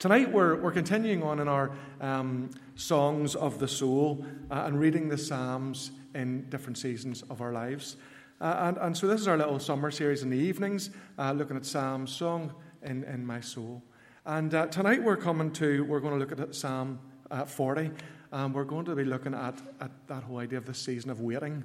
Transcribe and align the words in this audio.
Tonight, 0.00 0.32
we're, 0.32 0.56
we're 0.56 0.72
continuing 0.72 1.22
on 1.22 1.40
in 1.40 1.46
our 1.46 1.72
um, 2.00 2.48
songs 2.74 3.34
of 3.34 3.58
the 3.58 3.68
soul 3.68 4.24
uh, 4.50 4.62
and 4.64 4.80
reading 4.80 5.10
the 5.10 5.18
Psalms 5.18 5.90
in 6.14 6.48
different 6.48 6.78
seasons 6.78 7.20
of 7.28 7.42
our 7.42 7.52
lives. 7.52 7.96
Uh, 8.40 8.54
and, 8.60 8.78
and 8.78 8.96
so, 8.96 9.06
this 9.06 9.20
is 9.20 9.28
our 9.28 9.36
little 9.36 9.58
summer 9.58 9.90
series 9.90 10.22
in 10.22 10.30
the 10.30 10.38
evenings, 10.38 10.88
uh, 11.18 11.32
looking 11.32 11.54
at 11.54 11.66
Psalms, 11.66 12.10
Song 12.10 12.54
in, 12.82 13.04
in 13.04 13.26
My 13.26 13.42
Soul. 13.42 13.82
And 14.24 14.54
uh, 14.54 14.68
tonight, 14.68 15.02
we're 15.02 15.18
coming 15.18 15.50
to, 15.52 15.84
we're 15.84 16.00
going 16.00 16.18
to 16.18 16.18
look 16.18 16.32
at 16.32 16.54
Psalm 16.54 16.98
uh, 17.30 17.44
40. 17.44 17.90
and 18.32 18.54
we're 18.54 18.64
going 18.64 18.86
to 18.86 18.94
be 18.94 19.04
looking 19.04 19.34
at, 19.34 19.60
at 19.82 19.90
that 20.06 20.22
whole 20.22 20.38
idea 20.38 20.56
of 20.56 20.64
the 20.64 20.72
season 20.72 21.10
of 21.10 21.20
waiting. 21.20 21.62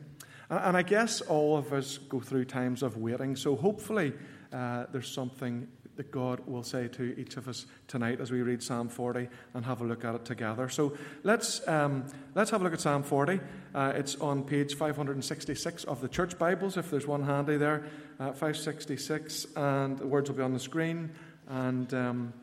And, 0.49 0.59
and 0.59 0.75
I 0.75 0.81
guess 0.81 1.21
all 1.21 1.55
of 1.55 1.71
us 1.71 1.99
go 1.99 2.19
through 2.19 2.43
times 2.45 2.83
of 2.83 2.97
waiting. 2.97 3.37
So, 3.37 3.55
hopefully, 3.55 4.11
uh, 4.51 4.87
there's 4.91 5.09
something 5.09 5.69
that 5.95 6.11
God 6.11 6.41
will 6.45 6.63
say 6.63 6.87
to 6.89 7.17
each 7.19 7.37
of 7.37 7.47
us 7.47 7.65
tonight 7.87 8.19
as 8.19 8.31
we 8.31 8.41
read 8.41 8.61
Psalm 8.61 8.89
40 8.89 9.27
and 9.53 9.65
have 9.65 9.81
a 9.81 9.85
look 9.85 10.03
at 10.03 10.15
it 10.15 10.25
together. 10.25 10.69
So 10.69 10.93
let's, 11.23 11.65
um, 11.67 12.05
let's 12.33 12.51
have 12.51 12.61
a 12.61 12.63
look 12.63 12.73
at 12.73 12.81
Psalm 12.81 13.03
40. 13.03 13.39
Uh, 13.73 13.93
it's 13.95 14.15
on 14.15 14.43
page 14.43 14.75
566 14.75 15.83
of 15.85 16.01
the 16.01 16.07
Church 16.07 16.37
Bibles, 16.37 16.77
if 16.77 16.89
there's 16.91 17.07
one 17.07 17.23
handy 17.23 17.57
there. 17.57 17.85
Uh, 18.19 18.31
566, 18.31 19.47
and 19.55 19.97
the 19.97 20.07
words 20.07 20.29
will 20.29 20.37
be 20.37 20.43
on 20.43 20.53
the 20.53 20.59
screen, 20.59 21.11
and 21.49 21.93
um, 21.93 22.33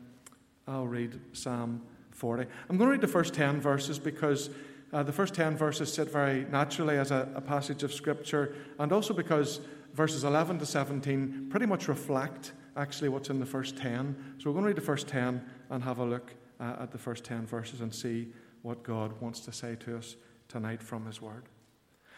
I'll 0.67 0.85
read 0.85 1.19
Psalm 1.33 1.81
40. 2.11 2.45
I'm 2.69 2.77
going 2.77 2.87
to 2.87 2.91
read 2.91 3.01
the 3.01 3.07
first 3.07 3.33
10 3.33 3.59
verses 3.59 3.97
because 3.97 4.51
uh, 4.93 5.01
the 5.01 5.11
first 5.11 5.33
10 5.33 5.57
verses 5.57 5.91
sit 5.91 6.11
very 6.11 6.45
naturally 6.45 6.97
as 6.97 7.09
a, 7.09 7.27
a 7.33 7.41
passage 7.41 7.81
of 7.81 7.91
Scripture, 7.91 8.55
and 8.77 8.91
also 8.91 9.13
because 9.13 9.61
verses 9.93 10.23
11 10.23 10.59
to 10.59 10.65
17 10.65 11.47
pretty 11.49 11.65
much 11.65 11.87
reflect 11.87 12.51
actually 12.75 13.09
what's 13.09 13.29
in 13.29 13.39
the 13.39 13.45
first 13.45 13.77
10. 13.77 14.35
So 14.37 14.49
we're 14.49 14.53
going 14.53 14.63
to 14.63 14.67
read 14.67 14.77
the 14.77 14.81
first 14.81 15.07
10 15.07 15.43
and 15.69 15.83
have 15.83 15.99
a 15.99 16.05
look 16.05 16.33
uh, 16.59 16.75
at 16.79 16.91
the 16.91 16.97
first 16.97 17.23
10 17.23 17.45
verses 17.45 17.81
and 17.81 17.93
see 17.93 18.27
what 18.61 18.83
God 18.83 19.19
wants 19.21 19.41
to 19.41 19.51
say 19.51 19.75
to 19.81 19.97
us 19.97 20.15
tonight 20.47 20.81
from 20.81 21.05
His 21.05 21.21
Word. 21.21 21.43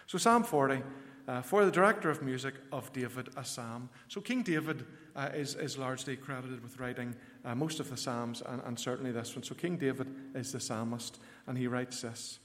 So, 0.08 0.18
Psalm 0.18 0.44
40, 0.44 0.84
uh, 1.28 1.42
for 1.42 1.66
the 1.66 1.72
director 1.72 2.10
of 2.10 2.22
music 2.22 2.54
of 2.72 2.94
David, 2.94 3.30
a 3.36 3.44
psalm. 3.44 3.90
So, 4.08 4.22
King 4.22 4.44
David 4.44 4.86
uh, 5.16 5.30
is, 5.34 5.56
is 5.56 5.78
largely 5.78 6.16
credited 6.16 6.62
with 6.62 6.80
writing 6.80 7.16
uh, 7.44 7.56
most 7.56 7.80
of 7.80 7.90
the 7.90 7.98
Psalms 7.98 8.44
and, 8.46 8.62
and 8.66 8.80
certainly 8.80 9.12
this 9.12 9.36
one. 9.36 9.44
So, 9.44 9.56
King 9.56 9.78
David 9.78 10.14
is 10.36 10.52
the 10.52 10.60
psalmist, 10.60 11.20
and 11.48 11.58
he 11.58 11.68
writes 11.68 12.02
this 12.02 12.40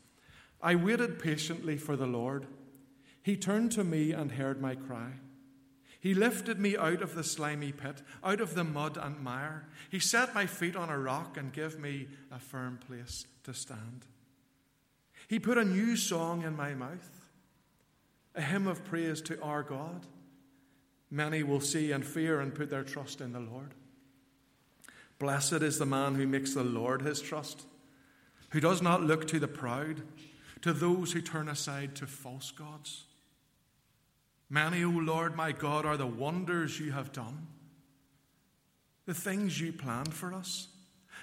I 0.63 0.75
waited 0.75 1.19
patiently 1.19 1.77
for 1.77 1.97
the 1.97 2.07
Lord. 2.07 2.47
He 3.23 3.37
turned 3.37 3.73
to 3.73 3.85
me 3.85 4.13
and 4.13 4.33
heard 4.33 4.63
my 4.63 4.75
cry. 4.75 5.13
He 6.01 6.15
lifted 6.15 6.59
me 6.59 6.79
out 6.79 7.03
of 7.03 7.15
the 7.15 7.23
slimy 7.23 7.73
pit, 7.73 8.03
out 8.25 8.41
of 8.41 8.55
the 8.55 8.65
mud 8.65 8.97
and 8.97 9.21
mire. 9.21 9.67
He 9.91 9.99
set 10.01 10.35
my 10.35 10.47
feet 10.47 10.75
on 10.75 10.89
a 10.89 10.99
rock 10.99 11.37
and 11.37 11.53
gave 11.53 11.79
me 11.79 12.09
a 12.33 12.39
firm 12.39 12.79
place 12.87 13.27
to 13.45 13.53
stand. 13.53 14.07
He 15.29 15.39
put 15.39 15.59
a 15.59 15.65
new 15.65 15.97
song 15.97 16.43
in 16.43 16.57
my 16.57 16.75
mouth, 16.75 17.29
a 18.35 18.41
hymn 18.41 18.67
of 18.67 18.85
praise 18.85 19.21
to 19.23 19.41
our 19.43 19.63
God. 19.63 20.07
Many 21.11 21.43
will 21.43 21.61
see 21.61 21.93
and 21.93 22.05
fear 22.05 22.41
and 22.41 22.55
put 22.55 22.71
their 22.71 22.85
trust 22.85 23.21
in 23.21 23.33
the 23.33 23.41
Lord. 23.41 23.75
Blessed 25.19 25.53
is 25.55 25.79
the 25.79 25.87
man 25.87 26.15
who 26.15 26.27
makes 26.27 26.55
the 26.55 26.65
Lord 26.65 27.03
his 27.03 27.21
trust, 27.21 27.67
who 28.51 28.61
does 28.61 28.81
not 28.81 29.03
look 29.03 29.29
to 29.29 29.39
the 29.39 29.49
proud, 29.49 30.03
to 30.63 30.73
those 30.73 31.13
who 31.13 31.21
turn 31.21 31.49
aside 31.49 31.95
to 31.97 32.07
false 32.07 32.51
gods. 32.53 33.05
Many, 34.51 34.83
O 34.83 34.91
Lord 34.91 35.37
my 35.37 35.53
God, 35.53 35.87
are 35.87 35.97
the 35.97 36.07
wonders 36.07 36.81
you 36.81 36.91
have 36.91 37.13
done, 37.13 37.47
the 39.07 39.15
things 39.15 39.61
you 39.61 39.73
planned 39.73 40.13
for 40.13 40.35
us. 40.35 40.67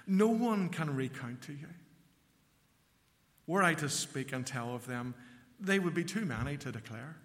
No 0.08 0.30
one 0.30 0.70
can 0.70 0.96
recount 0.96 1.42
to 1.44 1.52
you. 1.52 1.68
Were 3.46 3.64
I 3.64 3.74
to 3.76 3.90
speak 3.90 4.32
and 4.32 4.48
tell 4.48 4.74
of 4.74 4.88
them, 4.88 5.14
they 5.60 5.78
would 5.78 5.94
be 5.94 6.06
too 6.06 6.26
many 6.26 6.56
to 6.58 6.72
declare. 6.72 7.18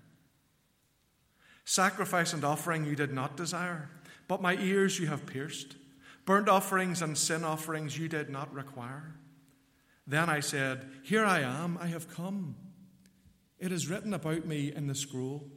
Sacrifice 1.64 2.32
and 2.32 2.44
offering 2.44 2.84
you 2.84 2.96
did 2.96 3.12
not 3.12 3.36
desire, 3.36 3.88
but 4.26 4.42
my 4.42 4.56
ears 4.56 4.98
you 4.98 5.06
have 5.06 5.26
pierced. 5.26 5.76
Burnt 6.24 6.48
offerings 6.48 7.02
and 7.02 7.16
sin 7.16 7.44
offerings 7.44 7.96
you 7.96 8.08
did 8.08 8.30
not 8.30 8.52
require. 8.52 9.14
Then 10.06 10.28
I 10.28 10.40
said, 10.40 10.88
Here 11.04 11.24
I 11.24 11.40
am, 11.40 11.78
I 11.80 11.86
have 11.88 12.08
come. 12.08 12.56
It 13.58 13.70
is 13.70 13.88
written 13.88 14.14
about 14.14 14.44
me 14.46 14.72
in 14.74 14.88
the 14.88 14.94
scroll. 14.94 15.48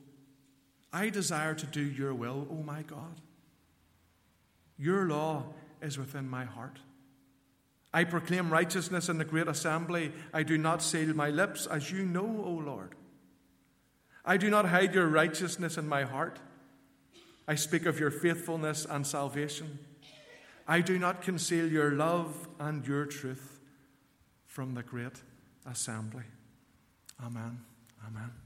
I 0.96 1.10
desire 1.10 1.54
to 1.56 1.66
do 1.66 1.82
your 1.82 2.14
will, 2.14 2.48
O 2.50 2.64
my 2.64 2.82
God. 2.82 3.20
Your 4.78 5.10
law 5.10 5.44
is 5.82 5.98
within 5.98 6.30
my 6.30 6.46
heart. 6.46 6.80
I 7.94 8.06
proclaim 8.06 8.50
righteousness 8.50 9.10
in 9.10 9.18
the 9.18 9.26
great 9.26 9.50
assembly. 9.50 10.14
I 10.34 10.44
do 10.44 10.58
not 10.58 10.82
seal 10.82 11.14
my 11.14 11.32
lips, 11.32 11.66
as 11.66 11.92
you 11.92 12.06
know, 12.06 12.42
O 12.46 12.52
Lord. 12.52 12.96
I 14.24 14.38
do 14.38 14.50
not 14.50 14.70
hide 14.70 14.96
your 14.96 15.10
righteousness 15.10 15.78
in 15.78 15.86
my 15.86 16.04
heart. 16.04 16.40
I 17.46 17.56
speak 17.56 17.86
of 17.86 18.00
your 18.00 18.10
faithfulness 18.10 18.88
and 18.90 19.06
salvation. 19.06 19.80
I 20.66 20.80
do 20.80 20.98
not 20.98 21.22
conceal 21.22 21.70
your 21.70 21.92
love 21.92 22.48
and 22.58 22.88
your 22.88 23.06
truth 23.06 23.60
from 24.46 24.76
the 24.76 24.84
great 24.84 25.22
assembly. 25.66 26.24
Amen. 27.22 27.60
Amen. 28.08 28.45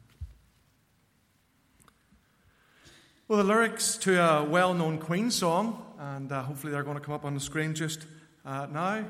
Well, 3.29 3.37
the 3.37 3.43
lyrics 3.43 3.95
to 3.97 4.19
a 4.19 4.43
well 4.43 4.73
known 4.73 4.97
Queen 4.97 5.29
song, 5.29 5.85
and 5.99 6.31
uh, 6.31 6.41
hopefully 6.41 6.73
they're 6.73 6.81
going 6.81 6.97
to 6.97 7.03
come 7.03 7.13
up 7.13 7.25
on 7.25 7.35
the 7.35 7.39
screen 7.39 7.75
just 7.75 8.07
uh, 8.43 8.65
now. 8.71 9.05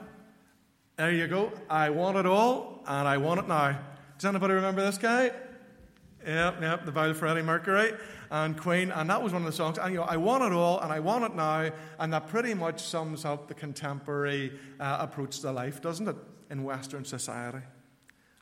There 0.97 1.09
you 1.09 1.25
go. 1.29 1.53
I 1.69 1.89
want 1.91 2.17
it 2.17 2.25
all, 2.25 2.83
and 2.85 3.07
I 3.07 3.15
want 3.15 3.39
it 3.39 3.47
now. 3.47 3.79
Does 4.17 4.25
anybody 4.25 4.55
remember 4.55 4.81
this 4.81 4.97
guy? 4.97 5.31
Yep, 6.27 6.61
yep, 6.61 6.85
the 6.85 6.91
Violet 6.91 7.15
Freddie 7.15 7.43
Mercury 7.43 7.93
and 8.29 8.59
Queen, 8.59 8.91
and 8.91 9.09
that 9.09 9.23
was 9.23 9.31
one 9.31 9.43
of 9.43 9.45
the 9.45 9.53
songs. 9.53 9.77
And 9.77 9.93
you 9.93 9.99
know, 9.99 10.05
I 10.05 10.17
want 10.17 10.43
it 10.43 10.51
all, 10.51 10.81
and 10.81 10.91
I 10.91 10.99
want 10.99 11.23
it 11.23 11.33
now, 11.33 11.71
and 11.97 12.11
that 12.11 12.27
pretty 12.27 12.53
much 12.53 12.81
sums 12.81 13.23
up 13.23 13.47
the 13.47 13.53
contemporary 13.53 14.51
uh, 14.81 14.97
approach 14.99 15.39
to 15.39 15.51
life, 15.53 15.81
doesn't 15.81 16.09
it, 16.09 16.17
in 16.49 16.65
Western 16.65 17.05
society? 17.05 17.65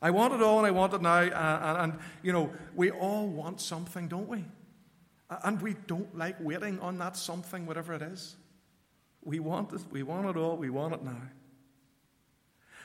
I 0.02 0.10
want 0.10 0.34
it 0.34 0.42
all, 0.42 0.58
and 0.58 0.66
I 0.66 0.72
want 0.72 0.96
it 0.96 1.04
now, 1.04 1.20
uh, 1.20 1.78
and, 1.80 1.94
and 1.94 2.02
you 2.24 2.34
know, 2.34 2.50
we 2.76 2.90
all 2.90 3.28
want 3.28 3.62
something, 3.62 4.08
don't 4.08 4.28
we? 4.28 4.44
And 5.30 5.62
we 5.62 5.76
don't 5.88 6.18
like 6.18 6.36
waiting 6.40 6.80
on 6.80 6.98
that 7.00 7.18
something, 7.18 7.66
whatever 7.66 7.94
it 7.94 8.02
is. 8.02 8.36
We 9.24 9.40
want 9.40 9.74
it, 9.74 9.82
we 9.92 10.04
want 10.04 10.28
it 10.28 10.38
all, 10.38 10.56
we 10.56 10.70
want 10.70 10.94
it 10.94 11.04
now. 11.04 11.22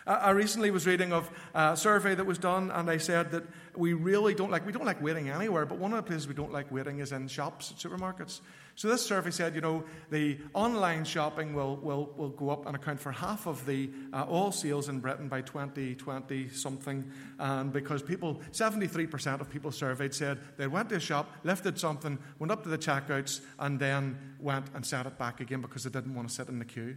I 0.07 0.31
recently 0.31 0.71
was 0.71 0.87
reading 0.87 1.13
of 1.13 1.31
a 1.55 1.77
survey 1.77 2.15
that 2.15 2.27
was 2.27 2.39
done, 2.39 2.71
and 2.71 2.89
they 2.89 2.99
said 2.99 3.31
that 3.31 3.45
we 3.77 3.93
really 3.93 4.35
don't 4.35 4.51
like 4.51 4.67
we 4.67 4.73
don't 4.73 4.85
like 4.85 5.01
waiting 5.01 5.29
anywhere, 5.29 5.65
but 5.65 5.79
one 5.79 5.93
of 5.93 5.97
the 5.97 6.03
places 6.03 6.27
we 6.27 6.35
don't 6.35 6.53
like 6.53 6.71
waiting 6.73 6.99
is 6.99 7.13
in 7.13 7.29
shops, 7.29 7.71
at 7.71 7.77
supermarkets. 7.79 8.41
So 8.75 8.89
this 8.89 9.05
survey 9.05 9.31
said, 9.31 9.55
you 9.55 9.61
know, 9.61 9.85
the 10.11 10.39
online 10.55 11.05
shopping 11.05 11.55
will, 11.55 11.77
will, 11.77 12.11
will 12.17 12.31
go 12.31 12.51
up 12.51 12.67
and 12.67 12.75
account 12.75 13.01
for 13.01 13.13
half 13.13 13.47
of 13.47 13.67
the 13.67 13.91
uh, 14.13 14.25
all 14.25 14.51
sales 14.51 14.89
in 14.89 15.01
Britain 15.01 15.29
by 15.29 15.43
2020 15.43 16.49
something. 16.49 17.11
And 17.39 17.73
because 17.73 18.03
people, 18.03 18.41
73% 18.53 19.41
of 19.41 19.51
people 19.51 19.73
surveyed 19.73 20.15
said 20.15 20.39
they 20.57 20.67
went 20.67 20.89
to 20.89 20.97
a 20.97 21.01
shop, 21.01 21.31
lifted 21.45 21.79
something, 21.79 22.19
went 22.39 22.51
up 22.51 22.63
to 22.63 22.71
the 22.71 22.79
checkouts, 22.79 23.41
and 23.59 23.79
then 23.79 24.19
went 24.41 24.67
and 24.75 24.87
set 24.87 25.07
it 25.07 25.19
back 25.19 25.41
again 25.41 25.61
because 25.61 25.85
they 25.85 25.91
didn't 25.91 26.15
want 26.15 26.29
to 26.29 26.35
sit 26.35 26.49
in 26.49 26.59
the 26.59 26.65
queue. 26.65 26.97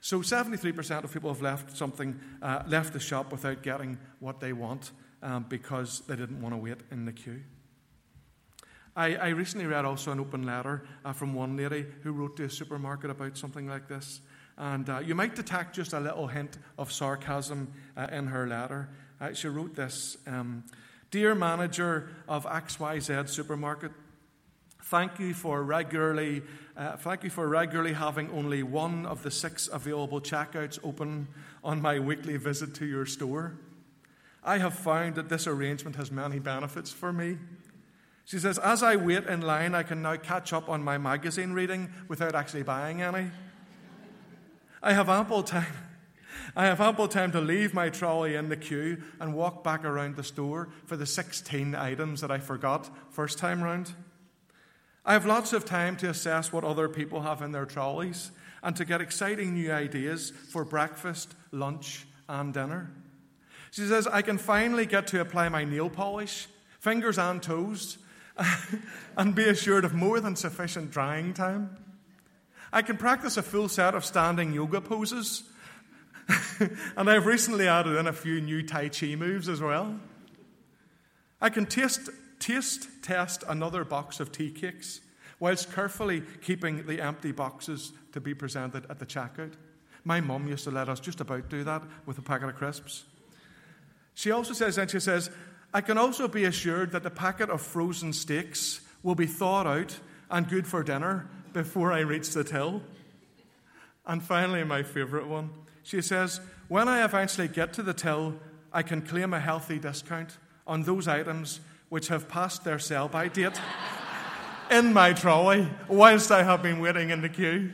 So 0.00 0.20
73% 0.20 1.04
of 1.04 1.12
people 1.12 1.32
have 1.32 1.42
left 1.42 1.76
something, 1.76 2.18
uh, 2.42 2.62
left 2.66 2.92
the 2.92 3.00
shop 3.00 3.32
without 3.32 3.62
getting 3.62 3.98
what 4.20 4.40
they 4.40 4.52
want 4.52 4.92
um, 5.22 5.46
because 5.48 6.00
they 6.06 6.16
didn't 6.16 6.40
want 6.40 6.54
to 6.54 6.58
wait 6.58 6.78
in 6.90 7.04
the 7.04 7.12
queue. 7.12 7.42
I, 8.94 9.16
I 9.16 9.28
recently 9.28 9.66
read 9.66 9.84
also 9.84 10.10
an 10.12 10.20
open 10.20 10.44
letter 10.44 10.86
uh, 11.04 11.12
from 11.12 11.34
one 11.34 11.56
lady 11.56 11.84
who 12.02 12.12
wrote 12.12 12.36
to 12.38 12.44
a 12.44 12.50
supermarket 12.50 13.10
about 13.10 13.36
something 13.36 13.66
like 13.66 13.88
this. 13.88 14.20
And 14.56 14.88
uh, 14.88 15.00
you 15.00 15.14
might 15.14 15.36
detect 15.36 15.74
just 15.74 15.92
a 15.92 16.00
little 16.00 16.26
hint 16.26 16.56
of 16.78 16.90
sarcasm 16.90 17.72
uh, 17.96 18.06
in 18.10 18.26
her 18.28 18.46
letter. 18.46 18.88
Uh, 19.20 19.34
she 19.34 19.48
wrote 19.48 19.74
this 19.74 20.16
um, 20.26 20.64
Dear 21.10 21.34
manager 21.34 22.10
of 22.26 22.46
XYZ 22.46 23.28
supermarket, 23.28 23.92
thank 24.84 25.18
you 25.18 25.34
for 25.34 25.62
regularly. 25.62 26.42
Uh, 26.76 26.94
thank 26.94 27.24
you 27.24 27.30
for 27.30 27.48
regularly 27.48 27.94
having 27.94 28.30
only 28.32 28.62
one 28.62 29.06
of 29.06 29.22
the 29.22 29.30
six 29.30 29.66
available 29.72 30.20
checkouts 30.20 30.78
open 30.84 31.26
on 31.64 31.80
my 31.80 31.98
weekly 31.98 32.36
visit 32.36 32.74
to 32.74 32.84
your 32.84 33.06
store. 33.06 33.54
I 34.44 34.58
have 34.58 34.74
found 34.74 35.14
that 35.14 35.30
this 35.30 35.46
arrangement 35.46 35.96
has 35.96 36.10
many 36.10 36.38
benefits 36.38 36.92
for 36.92 37.14
me. 37.14 37.38
She 38.26 38.38
says, 38.38 38.58
As 38.58 38.82
I 38.82 38.96
wait 38.96 39.24
in 39.24 39.40
line, 39.40 39.74
I 39.74 39.84
can 39.84 40.02
now 40.02 40.16
catch 40.16 40.52
up 40.52 40.68
on 40.68 40.82
my 40.82 40.98
magazine 40.98 41.52
reading 41.52 41.90
without 42.08 42.34
actually 42.34 42.62
buying 42.62 43.00
any. 43.00 43.30
I 44.82 44.92
have 44.92 45.08
ample 45.08 45.44
time. 45.44 45.72
I 46.54 46.66
have 46.66 46.80
ample 46.80 47.08
time 47.08 47.32
to 47.32 47.40
leave 47.40 47.72
my 47.72 47.88
trolley 47.88 48.34
in 48.34 48.50
the 48.50 48.56
queue 48.56 49.02
and 49.18 49.34
walk 49.34 49.64
back 49.64 49.84
around 49.84 50.16
the 50.16 50.22
store 50.22 50.68
for 50.84 50.96
the 50.96 51.06
16 51.06 51.74
items 51.74 52.20
that 52.20 52.30
I 52.30 52.38
forgot 52.38 52.90
first 53.10 53.38
time 53.38 53.62
round. 53.62 53.94
I 55.06 55.12
have 55.12 55.24
lots 55.24 55.52
of 55.52 55.64
time 55.64 55.96
to 55.98 56.10
assess 56.10 56.52
what 56.52 56.64
other 56.64 56.88
people 56.88 57.22
have 57.22 57.40
in 57.40 57.52
their 57.52 57.64
trolleys 57.64 58.32
and 58.62 58.74
to 58.74 58.84
get 58.84 59.00
exciting 59.00 59.54
new 59.54 59.70
ideas 59.70 60.32
for 60.50 60.64
breakfast, 60.64 61.32
lunch, 61.52 62.06
and 62.28 62.52
dinner. 62.52 62.90
She 63.70 63.86
says, 63.86 64.08
I 64.08 64.22
can 64.22 64.36
finally 64.36 64.84
get 64.84 65.06
to 65.08 65.20
apply 65.20 65.48
my 65.48 65.64
nail 65.64 65.88
polish, 65.88 66.48
fingers 66.80 67.18
and 67.18 67.40
toes, 67.40 67.98
and 69.16 69.34
be 69.34 69.44
assured 69.44 69.84
of 69.84 69.94
more 69.94 70.18
than 70.18 70.34
sufficient 70.34 70.90
drying 70.90 71.32
time. 71.32 71.76
I 72.72 72.82
can 72.82 72.96
practice 72.96 73.36
a 73.36 73.42
full 73.42 73.68
set 73.68 73.94
of 73.94 74.04
standing 74.04 74.52
yoga 74.52 74.80
poses, 74.80 75.44
and 76.96 77.08
I've 77.08 77.26
recently 77.26 77.68
added 77.68 77.96
in 77.96 78.08
a 78.08 78.12
few 78.12 78.40
new 78.40 78.62
Tai 78.62 78.88
Chi 78.88 79.14
moves 79.14 79.48
as 79.48 79.60
well. 79.60 80.00
I 81.40 81.48
can 81.48 81.66
taste, 81.66 82.10
taste 82.38 82.88
test 83.02 83.44
another 83.48 83.84
box 83.84 84.20
of 84.20 84.32
tea 84.32 84.50
cakes 84.50 85.00
whilst 85.38 85.72
carefully 85.72 86.22
keeping 86.42 86.86
the 86.86 87.00
empty 87.00 87.32
boxes 87.32 87.92
to 88.12 88.20
be 88.20 88.34
presented 88.34 88.86
at 88.90 88.98
the 88.98 89.06
checkout. 89.06 89.52
My 90.04 90.20
mum 90.20 90.46
used 90.48 90.64
to 90.64 90.70
let 90.70 90.88
us 90.88 91.00
just 91.00 91.20
about 91.20 91.48
do 91.48 91.64
that 91.64 91.82
with 92.06 92.18
a 92.18 92.22
packet 92.22 92.48
of 92.48 92.56
crisps. 92.56 93.04
She 94.14 94.30
also 94.30 94.54
says, 94.54 94.78
and 94.78 94.90
she 94.90 95.00
says, 95.00 95.30
I 95.74 95.80
can 95.80 95.98
also 95.98 96.26
be 96.28 96.44
assured 96.44 96.92
that 96.92 97.02
the 97.02 97.10
packet 97.10 97.50
of 97.50 97.60
frozen 97.60 98.12
steaks 98.12 98.80
will 99.02 99.14
be 99.14 99.26
thawed 99.26 99.66
out 99.66 99.98
and 100.30 100.48
good 100.48 100.66
for 100.66 100.82
dinner 100.82 101.28
before 101.52 101.92
I 101.92 102.00
reach 102.00 102.30
the 102.30 102.44
till. 102.44 102.82
And 104.06 104.22
finally, 104.22 104.64
my 104.64 104.82
favourite 104.82 105.26
one, 105.26 105.50
she 105.82 106.00
says, 106.00 106.40
When 106.68 106.88
I 106.88 107.04
eventually 107.04 107.48
get 107.48 107.72
to 107.74 107.82
the 107.82 107.92
till, 107.92 108.36
I 108.72 108.82
can 108.82 109.02
claim 109.02 109.34
a 109.34 109.40
healthy 109.40 109.78
discount 109.78 110.38
on 110.66 110.84
those 110.84 111.08
items 111.08 111.60
which 111.88 112.08
have 112.08 112.28
passed 112.28 112.64
their 112.64 112.78
sell 112.78 113.08
by 113.08 113.28
date 113.28 113.60
in 114.70 114.92
my 114.92 115.12
trolley 115.12 115.68
whilst 115.88 116.30
I 116.30 116.42
have 116.42 116.62
been 116.62 116.80
waiting 116.80 117.10
in 117.10 117.22
the 117.22 117.28
queue. 117.28 117.70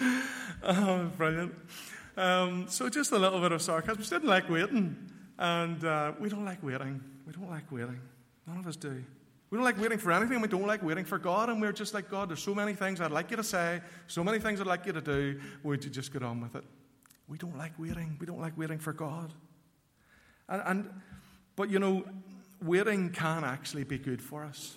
oh, 0.62 1.10
brilliant. 1.16 1.54
Um, 2.16 2.66
so, 2.68 2.88
just 2.88 3.12
a 3.12 3.18
little 3.18 3.40
bit 3.40 3.52
of 3.52 3.60
sarcasm. 3.60 3.98
We 3.98 4.04
didn't 4.04 4.28
like 4.28 4.48
waiting, 4.48 4.96
and 5.38 5.84
uh, 5.84 6.12
we 6.20 6.28
don't 6.28 6.44
like 6.44 6.62
waiting. 6.62 7.02
We 7.26 7.32
don't 7.32 7.50
like 7.50 7.70
waiting. 7.72 8.00
None 8.46 8.58
of 8.58 8.66
us 8.66 8.76
do. 8.76 9.02
We 9.50 9.58
don't 9.58 9.64
like 9.64 9.80
waiting 9.80 9.98
for 9.98 10.12
anything. 10.12 10.40
We 10.40 10.48
don't 10.48 10.66
like 10.66 10.82
waiting 10.82 11.04
for 11.04 11.18
God, 11.18 11.48
and 11.48 11.60
we're 11.60 11.72
just 11.72 11.94
like, 11.94 12.10
God, 12.10 12.28
there's 12.30 12.42
so 12.42 12.54
many 12.54 12.74
things 12.74 13.00
I'd 13.00 13.10
like 13.10 13.30
you 13.30 13.36
to 13.36 13.44
say, 13.44 13.80
so 14.06 14.22
many 14.22 14.38
things 14.38 14.60
I'd 14.60 14.66
like 14.66 14.86
you 14.86 14.92
to 14.92 15.00
do. 15.00 15.40
Would 15.62 15.84
you 15.84 15.90
just 15.90 16.12
get 16.12 16.22
on 16.22 16.40
with 16.40 16.54
it? 16.56 16.64
We 17.28 17.38
don't 17.38 17.56
like 17.56 17.72
waiting. 17.78 18.16
We 18.20 18.26
don't 18.26 18.40
like 18.40 18.56
waiting 18.58 18.78
for 18.78 18.92
God. 18.92 19.32
And, 20.48 20.62
and 20.66 20.90
but 21.56 21.70
you 21.70 21.78
know, 21.78 22.04
waiting 22.62 23.10
can 23.10 23.44
actually 23.44 23.84
be 23.84 23.98
good 23.98 24.22
for 24.22 24.44
us. 24.44 24.76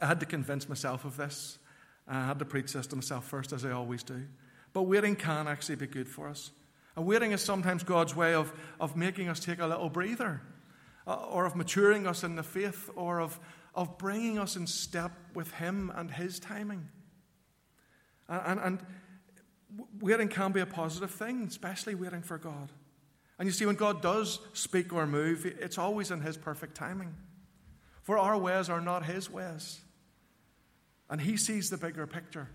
I 0.00 0.06
had 0.06 0.20
to 0.20 0.26
convince 0.26 0.68
myself 0.68 1.04
of 1.04 1.16
this. 1.16 1.58
I 2.06 2.26
had 2.26 2.38
to 2.38 2.44
preach 2.44 2.72
this 2.72 2.86
to 2.88 2.96
myself 2.96 3.26
first, 3.26 3.52
as 3.52 3.64
I 3.64 3.70
always 3.70 4.02
do. 4.02 4.22
But 4.72 4.82
waiting 4.82 5.16
can 5.16 5.48
actually 5.48 5.76
be 5.76 5.86
good 5.86 6.08
for 6.08 6.28
us. 6.28 6.50
And 6.96 7.06
waiting 7.06 7.32
is 7.32 7.40
sometimes 7.40 7.82
God's 7.82 8.14
way 8.14 8.34
of, 8.34 8.52
of 8.80 8.96
making 8.96 9.28
us 9.28 9.40
take 9.40 9.60
a 9.60 9.66
little 9.66 9.88
breather, 9.88 10.42
uh, 11.06 11.14
or 11.14 11.44
of 11.44 11.56
maturing 11.56 12.06
us 12.06 12.24
in 12.24 12.36
the 12.36 12.42
faith, 12.42 12.90
or 12.94 13.20
of, 13.20 13.38
of 13.74 13.98
bringing 13.98 14.38
us 14.38 14.56
in 14.56 14.66
step 14.66 15.12
with 15.34 15.52
Him 15.52 15.92
and 15.94 16.10
His 16.10 16.38
timing. 16.38 16.88
And, 18.28 18.42
and, 18.46 18.60
and 18.60 18.86
waiting 20.00 20.28
can 20.28 20.52
be 20.52 20.60
a 20.60 20.66
positive 20.66 21.10
thing, 21.10 21.44
especially 21.48 21.94
waiting 21.94 22.22
for 22.22 22.38
God. 22.38 22.70
And 23.38 23.48
you 23.48 23.52
see, 23.52 23.66
when 23.66 23.76
God 23.76 24.00
does 24.00 24.38
speak 24.52 24.92
or 24.92 25.06
move, 25.06 25.44
it's 25.44 25.78
always 25.78 26.10
in 26.10 26.20
His 26.20 26.36
perfect 26.36 26.74
timing. 26.76 27.14
For 28.02 28.18
our 28.18 28.38
ways 28.38 28.68
are 28.68 28.80
not 28.80 29.04
His 29.04 29.30
ways. 29.30 29.80
And 31.10 31.20
He 31.20 31.36
sees 31.36 31.70
the 31.70 31.76
bigger 31.76 32.06
picture. 32.06 32.48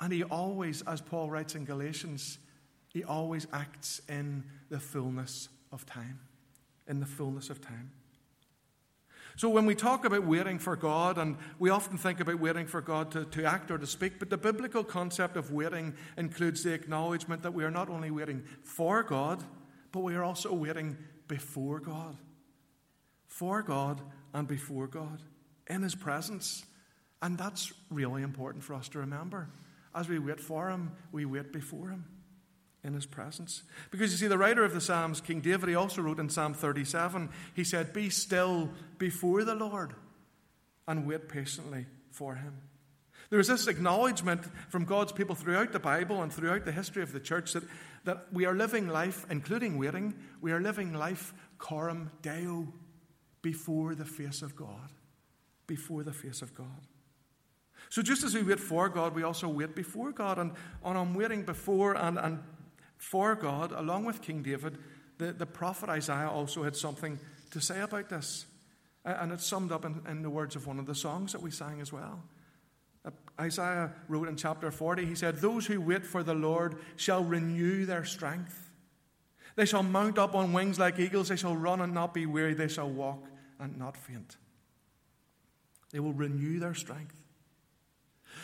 And 0.00 0.12
He 0.12 0.22
always, 0.22 0.82
as 0.82 1.00
Paul 1.00 1.30
writes 1.30 1.54
in 1.54 1.64
Galatians, 1.64 2.38
He 2.88 3.02
always 3.02 3.46
acts 3.52 4.00
in 4.08 4.44
the 4.70 4.78
fullness 4.78 5.48
of 5.72 5.84
time. 5.84 6.20
In 6.86 7.00
the 7.00 7.06
fullness 7.06 7.50
of 7.50 7.60
time. 7.60 7.90
So, 9.38 9.48
when 9.48 9.66
we 9.66 9.76
talk 9.76 10.04
about 10.04 10.24
waiting 10.24 10.58
for 10.58 10.74
God, 10.74 11.16
and 11.16 11.36
we 11.60 11.70
often 11.70 11.96
think 11.96 12.18
about 12.18 12.40
waiting 12.40 12.66
for 12.66 12.80
God 12.80 13.12
to, 13.12 13.24
to 13.24 13.44
act 13.44 13.70
or 13.70 13.78
to 13.78 13.86
speak, 13.86 14.18
but 14.18 14.30
the 14.30 14.36
biblical 14.36 14.82
concept 14.82 15.36
of 15.36 15.52
waiting 15.52 15.94
includes 16.16 16.64
the 16.64 16.72
acknowledgement 16.72 17.42
that 17.42 17.54
we 17.54 17.62
are 17.62 17.70
not 17.70 17.88
only 17.88 18.10
waiting 18.10 18.42
for 18.64 19.04
God, 19.04 19.44
but 19.92 20.00
we 20.00 20.14
are 20.14 20.24
also 20.24 20.52
waiting 20.52 20.96
before 21.26 21.80
God. 21.80 22.16
For 23.26 23.62
God 23.62 24.00
and 24.34 24.48
before 24.48 24.86
God, 24.86 25.22
in 25.68 25.82
His 25.82 25.94
presence. 25.94 26.64
And 27.22 27.38
that's 27.38 27.72
really 27.90 28.22
important 28.22 28.64
for 28.64 28.74
us 28.74 28.88
to 28.90 28.98
remember. 28.98 29.48
As 29.94 30.08
we 30.08 30.18
wait 30.18 30.40
for 30.40 30.68
Him, 30.70 30.92
we 31.12 31.24
wait 31.24 31.52
before 31.52 31.90
Him 31.90 32.04
in 32.84 32.94
His 32.94 33.06
presence. 33.06 33.62
Because 33.90 34.10
you 34.12 34.18
see, 34.18 34.28
the 34.28 34.38
writer 34.38 34.64
of 34.64 34.74
the 34.74 34.80
Psalms, 34.80 35.20
King 35.20 35.40
David, 35.40 35.68
he 35.68 35.74
also 35.74 36.02
wrote 36.02 36.18
in 36.18 36.30
Psalm 36.30 36.54
37, 36.54 37.28
he 37.54 37.64
said, 37.64 37.92
Be 37.92 38.10
still 38.10 38.70
before 38.98 39.44
the 39.44 39.54
Lord 39.54 39.94
and 40.86 41.06
wait 41.06 41.28
patiently 41.28 41.86
for 42.10 42.34
Him. 42.34 42.54
There 43.30 43.40
is 43.40 43.48
this 43.48 43.66
acknowledgement 43.66 44.42
from 44.70 44.86
God's 44.86 45.12
people 45.12 45.34
throughout 45.34 45.72
the 45.72 45.78
Bible 45.78 46.22
and 46.22 46.32
throughout 46.32 46.64
the 46.64 46.72
history 46.72 47.02
of 47.02 47.12
the 47.12 47.20
church 47.20 47.52
that 47.52 47.64
that 48.04 48.26
we 48.32 48.44
are 48.46 48.54
living 48.54 48.88
life, 48.88 49.26
including 49.30 49.78
waiting, 49.78 50.14
we 50.40 50.52
are 50.52 50.60
living 50.60 50.92
life 50.92 51.34
coram 51.58 52.10
deo, 52.22 52.72
before 53.42 53.94
the 53.94 54.04
face 54.04 54.42
of 54.42 54.56
God. 54.56 54.92
Before 55.66 56.02
the 56.02 56.12
face 56.12 56.42
of 56.42 56.54
God. 56.54 56.86
So 57.90 58.02
just 58.02 58.22
as 58.24 58.34
we 58.34 58.42
wait 58.42 58.60
for 58.60 58.88
God, 58.88 59.14
we 59.14 59.22
also 59.22 59.48
wait 59.48 59.74
before 59.74 60.12
God. 60.12 60.38
And, 60.38 60.52
and 60.84 60.98
on 60.98 61.14
waiting 61.14 61.42
before 61.42 61.94
and, 61.94 62.18
and 62.18 62.40
for 62.96 63.34
God, 63.34 63.72
along 63.72 64.04
with 64.04 64.22
King 64.22 64.42
David, 64.42 64.78
the, 65.18 65.32
the 65.32 65.46
prophet 65.46 65.88
Isaiah 65.88 66.28
also 66.28 66.62
had 66.64 66.76
something 66.76 67.18
to 67.50 67.60
say 67.60 67.80
about 67.80 68.08
this. 68.08 68.46
And 69.04 69.32
it's 69.32 69.46
summed 69.46 69.72
up 69.72 69.84
in, 69.84 70.02
in 70.08 70.22
the 70.22 70.30
words 70.30 70.56
of 70.56 70.66
one 70.66 70.78
of 70.78 70.86
the 70.86 70.94
songs 70.94 71.32
that 71.32 71.40
we 71.40 71.50
sang 71.50 71.80
as 71.80 71.92
well. 71.92 72.22
Isaiah 73.40 73.92
wrote 74.08 74.28
in 74.28 74.36
chapter 74.36 74.70
40, 74.70 75.06
he 75.06 75.14
said, 75.14 75.36
Those 75.36 75.66
who 75.66 75.80
wait 75.80 76.04
for 76.04 76.22
the 76.22 76.34
Lord 76.34 76.76
shall 76.96 77.22
renew 77.22 77.86
their 77.86 78.04
strength. 78.04 78.70
They 79.54 79.64
shall 79.64 79.82
mount 79.82 80.18
up 80.18 80.34
on 80.34 80.52
wings 80.52 80.78
like 80.78 80.98
eagles. 80.98 81.28
They 81.28 81.36
shall 81.36 81.56
run 81.56 81.80
and 81.80 81.92
not 81.92 82.14
be 82.14 82.26
weary. 82.26 82.54
They 82.54 82.68
shall 82.68 82.88
walk 82.88 83.24
and 83.58 83.76
not 83.76 83.96
faint. 83.96 84.36
They 85.90 86.00
will 86.00 86.12
renew 86.12 86.58
their 86.58 86.74
strength. 86.74 87.16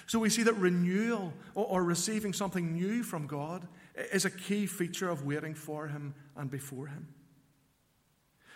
So 0.07 0.19
we 0.19 0.31
see 0.31 0.43
that 0.43 0.55
renewal 0.55 1.33
or, 1.55 1.67
or 1.67 1.85
receiving 1.85 2.33
something 2.33 2.73
new 2.73 3.03
from 3.03 3.27
God 3.27 3.67
is 4.13 4.25
a 4.25 4.31
key 4.31 4.67
feature 4.67 5.09
of 5.09 5.25
waiting 5.25 5.55
for 5.55 5.87
Him 5.89 6.15
and 6.37 6.51
before 6.51 6.87
Him. 6.87 7.09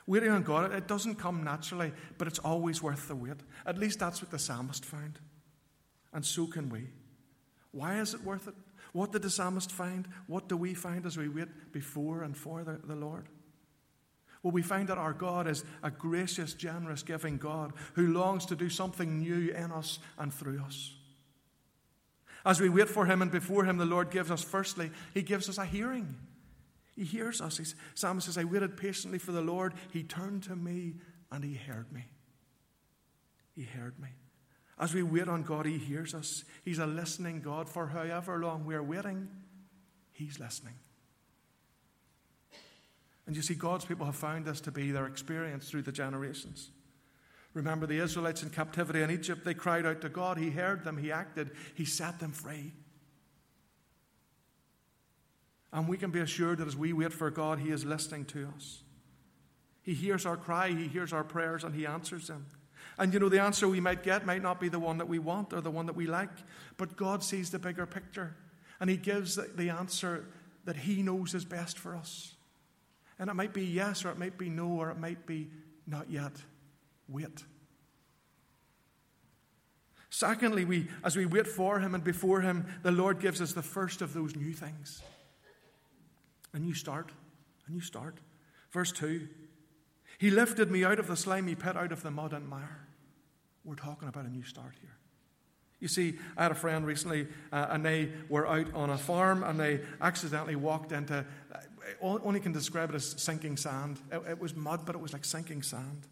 Waiting 0.07 0.31
on 0.31 0.43
God, 0.43 0.73
it 0.73 0.88
doesn't 0.88 1.17
come 1.17 1.45
naturally, 1.45 1.93
but 2.17 2.27
it's 2.27 2.38
always 2.38 2.83
worth 2.83 3.09
the 3.09 3.15
wait. 3.15 3.37
At 3.67 3.79
least 3.79 3.99
that's 3.99 4.23
what 4.23 4.31
the 4.31 4.38
psalmist 4.38 4.85
found. 4.85 5.21
And 6.12 6.25
so 6.25 6.47
can 6.47 6.71
we. 6.71 6.88
Why 7.73 8.00
is 8.00 8.15
it 8.15 8.23
worth 8.23 8.49
it? 8.49 8.55
What 8.93 9.12
did 9.12 9.23
the 9.23 9.31
psalmist 9.31 9.71
find? 9.71 10.09
What 10.27 10.49
do 10.49 10.57
we 10.57 10.75
find 10.75 11.05
as 11.07 11.17
we 11.17 11.29
wait 11.29 11.73
before 11.73 12.23
and 12.23 12.37
for 12.37 12.65
the, 12.65 12.81
the 12.83 12.97
Lord? 12.97 13.29
Well, 14.43 14.53
we 14.53 14.62
find 14.62 14.88
that 14.88 14.99
our 14.99 15.12
God 15.12 15.49
is 15.49 15.65
a 15.83 15.91
gracious, 15.91 16.55
generous, 16.55 17.03
giving 17.03 17.38
God 17.38 17.73
who 17.95 18.12
longs 18.12 18.47
to 18.47 18.57
do 18.57 18.71
something 18.71 19.19
new 19.19 19.53
in 19.53 19.73
us 19.73 19.99
and 20.17 20.33
through 20.33 20.62
us. 20.62 20.95
As 22.47 22.61
we 22.61 22.69
wait 22.69 22.88
for 22.88 23.05
Him 23.05 23.21
and 23.21 23.31
before 23.31 23.65
Him, 23.65 23.79
the 23.79 23.85
Lord 23.85 24.11
gives 24.11 24.31
us, 24.31 24.43
firstly, 24.43 24.91
He 25.12 25.23
gives 25.23 25.49
us 25.49 25.59
a 25.59 25.65
hearing. 25.65 26.17
He 26.95 27.05
hears 27.05 27.41
us. 27.41 27.59
He's, 27.59 27.75
Psalmist 27.95 28.27
says, 28.27 28.38
I 28.38 28.45
waited 28.45 28.77
patiently 28.77 29.19
for 29.19 29.33
the 29.33 29.43
Lord. 29.43 29.75
He 29.93 30.03
turned 30.03 30.45
to 30.45 30.57
me 30.57 30.95
and 31.31 31.45
He 31.45 31.55
heard 31.55 31.93
me. 31.93 32.07
He 33.55 33.65
heard 33.65 33.99
me. 34.00 34.09
As 34.80 34.94
we 34.94 35.02
wait 35.02 35.28
on 35.28 35.42
God, 35.42 35.66
He 35.66 35.78
hears 35.78 36.14
us. 36.14 36.44
He's 36.64 36.78
a 36.78 36.87
listening 36.87 37.40
God. 37.40 37.68
For 37.68 37.88
however 37.88 38.38
long 38.38 38.64
we're 38.64 38.82
waiting, 38.82 39.28
He's 40.12 40.38
listening. 40.38 40.75
And 43.26 43.37
you 43.37 43.42
see, 43.42 43.54
God's 43.54 43.85
people 43.85 44.06
have 44.06 44.16
found 44.16 44.47
this 44.47 44.61
to 44.62 44.73
be 44.73 44.90
their 44.90 45.06
experience 45.06 45.68
through 45.68 45.82
the 45.82 45.92
generations. 45.92 46.70
Remember 47.54 47.87
the 47.87 47.99
Israelites 47.99 48.42
in 48.42 48.50
captivity 48.50 49.02
in 49.02 49.11
Egypt, 49.11 49.44
they 49.44 49.54
cried 49.54 49.85
out 49.85 50.00
to 50.02 50.08
God. 50.08 50.38
He 50.38 50.50
heard 50.50 50.85
them, 50.85 50.97
He 50.97 51.11
acted, 51.11 51.50
He 51.75 51.85
set 51.85 52.20
them 52.20 52.32
free. 52.32 52.73
And 55.73 55.88
we 55.88 55.99
can 55.99 56.11
be 56.11 56.20
assured 56.20 56.58
that 56.58 56.68
as 56.68 56.76
we 56.76 56.92
wait 56.92 57.12
for 57.12 57.30
God, 57.30 57.58
He 57.58 57.70
is 57.70 57.85
listening 57.85 58.25
to 58.26 58.49
us. 58.56 58.82
He 59.82 59.94
hears 59.94 60.25
our 60.25 60.37
cry, 60.37 60.68
He 60.68 60.87
hears 60.87 61.12
our 61.12 61.25
prayers, 61.25 61.64
and 61.64 61.75
He 61.75 61.87
answers 61.87 62.28
them. 62.28 62.47
And 62.99 63.14
you 63.14 63.21
know, 63.21 63.28
the 63.28 63.40
answer 63.40 63.69
we 63.69 63.81
might 63.81 64.02
get 64.02 64.26
might 64.26 64.43
not 64.43 64.61
be 64.61 64.69
the 64.69 64.78
one 64.78 64.99
that 64.99 65.09
we 65.09 65.19
want 65.19 65.52
or 65.52 65.61
the 65.61 65.71
one 65.71 65.87
that 65.87 65.95
we 65.95 66.07
like, 66.07 66.31
but 66.76 66.97
God 66.97 67.23
sees 67.23 67.50
the 67.50 67.59
bigger 67.59 67.87
picture. 67.87 68.35
And 68.81 68.90
He 68.90 68.97
gives 68.97 69.37
the 69.37 69.71
answer 69.71 70.26
that 70.64 70.76
He 70.76 71.02
knows 71.02 71.35
is 71.35 71.45
best 71.45 71.78
for 71.78 71.95
us. 71.95 72.35
And 73.19 73.31
it 73.31 73.35
might 73.35 73.52
be 73.52 73.64
yes, 73.64 74.05
or 74.05 74.11
it 74.11 74.19
might 74.19 74.37
be 74.37 74.49
no, 74.49 74.69
or 74.69 74.90
it 74.90 74.99
might 74.99 75.26
be 75.26 75.49
not 75.87 76.11
yet. 76.11 76.33
Wait. 77.09 77.45
Secondly, 80.11 80.64
we, 80.64 80.88
as 81.05 81.17
we 81.17 81.26
wait 81.26 81.47
for 81.47 81.78
Him 81.78 81.95
and 81.95 82.02
before 82.02 82.40
Him, 82.40 82.67
the 82.83 82.90
Lord 82.90 83.21
gives 83.21 83.40
us 83.40 83.52
the 83.52 83.62
first 83.62 84.02
of 84.02 84.12
those 84.12 84.35
new 84.35 84.52
things. 84.52 85.02
A 86.52 86.59
new 86.59 86.75
start. 86.75 87.12
A 87.69 87.71
new 87.71 87.81
start. 87.81 88.19
Verse 88.71 88.90
2 88.90 89.28
He 90.19 90.31
lifted 90.31 90.71
me 90.71 90.85
out 90.85 90.99
of 90.99 91.07
the 91.07 91.17
slimy 91.17 91.55
pit, 91.55 91.76
out 91.76 91.93
of 91.93 92.02
the 92.02 92.11
mud 92.11 92.33
and 92.33 92.49
mire. 92.49 92.88
We're 93.69 93.75
talking 93.75 94.09
about 94.09 94.25
a 94.25 94.31
new 94.31 94.45
start 94.45 94.73
here. 94.81 94.97
You 95.79 95.89
see, 95.89 96.19
I 96.39 96.45
had 96.45 96.53
a 96.53 96.55
friend 96.55 96.87
recently, 96.87 97.29
uh, 97.53 97.67
and 97.69 97.85
they 97.85 98.11
were 98.31 98.49
out 98.49 98.73
on 98.73 98.89
a 98.89 98.97
farm, 98.97 99.45
and 99.45 99.61
they 99.61 99.81
accidentally 100.01 100.57
walked 100.57 100.91
into, 100.91 101.25
uh, 101.55 101.59
only 102.01 102.41
can 102.41 102.53
describe 102.53 102.89
it 102.89 102.95
as 102.97 103.15
sinking 103.23 103.59
sand. 103.59 104.01
It, 104.11 104.23
it, 104.31 104.41
was 104.41 104.57
mud, 104.57 104.87
but 104.87 104.95
it 104.95 105.03
was 105.03 105.13
like 105.13 105.27
sinking 105.27 105.63
sand. 105.63 106.07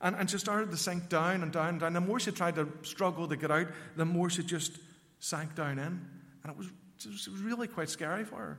And, 0.00 0.16
and 0.16 0.28
she 0.28 0.38
started 0.38 0.72
to 0.72 0.76
sink 0.76 1.08
down 1.08 1.44
and 1.44 1.52
down 1.52 1.68
and 1.68 1.80
down. 1.80 1.92
The 1.92 2.00
more 2.00 2.18
she 2.18 2.32
tried 2.32 2.56
to 2.56 2.68
struggle 2.82 3.28
to 3.28 3.36
get 3.36 3.52
out, 3.52 3.68
the 3.94 4.04
more 4.04 4.28
she 4.28 4.42
just 4.42 4.76
sank 5.20 5.54
down 5.54 5.78
in. 5.78 6.04
And 6.42 6.50
it 6.50 6.56
was, 6.56 6.66
it 7.06 7.30
was 7.30 7.42
really 7.42 7.68
quite 7.68 7.90
scary 7.90 8.24
for 8.24 8.36
her. 8.36 8.58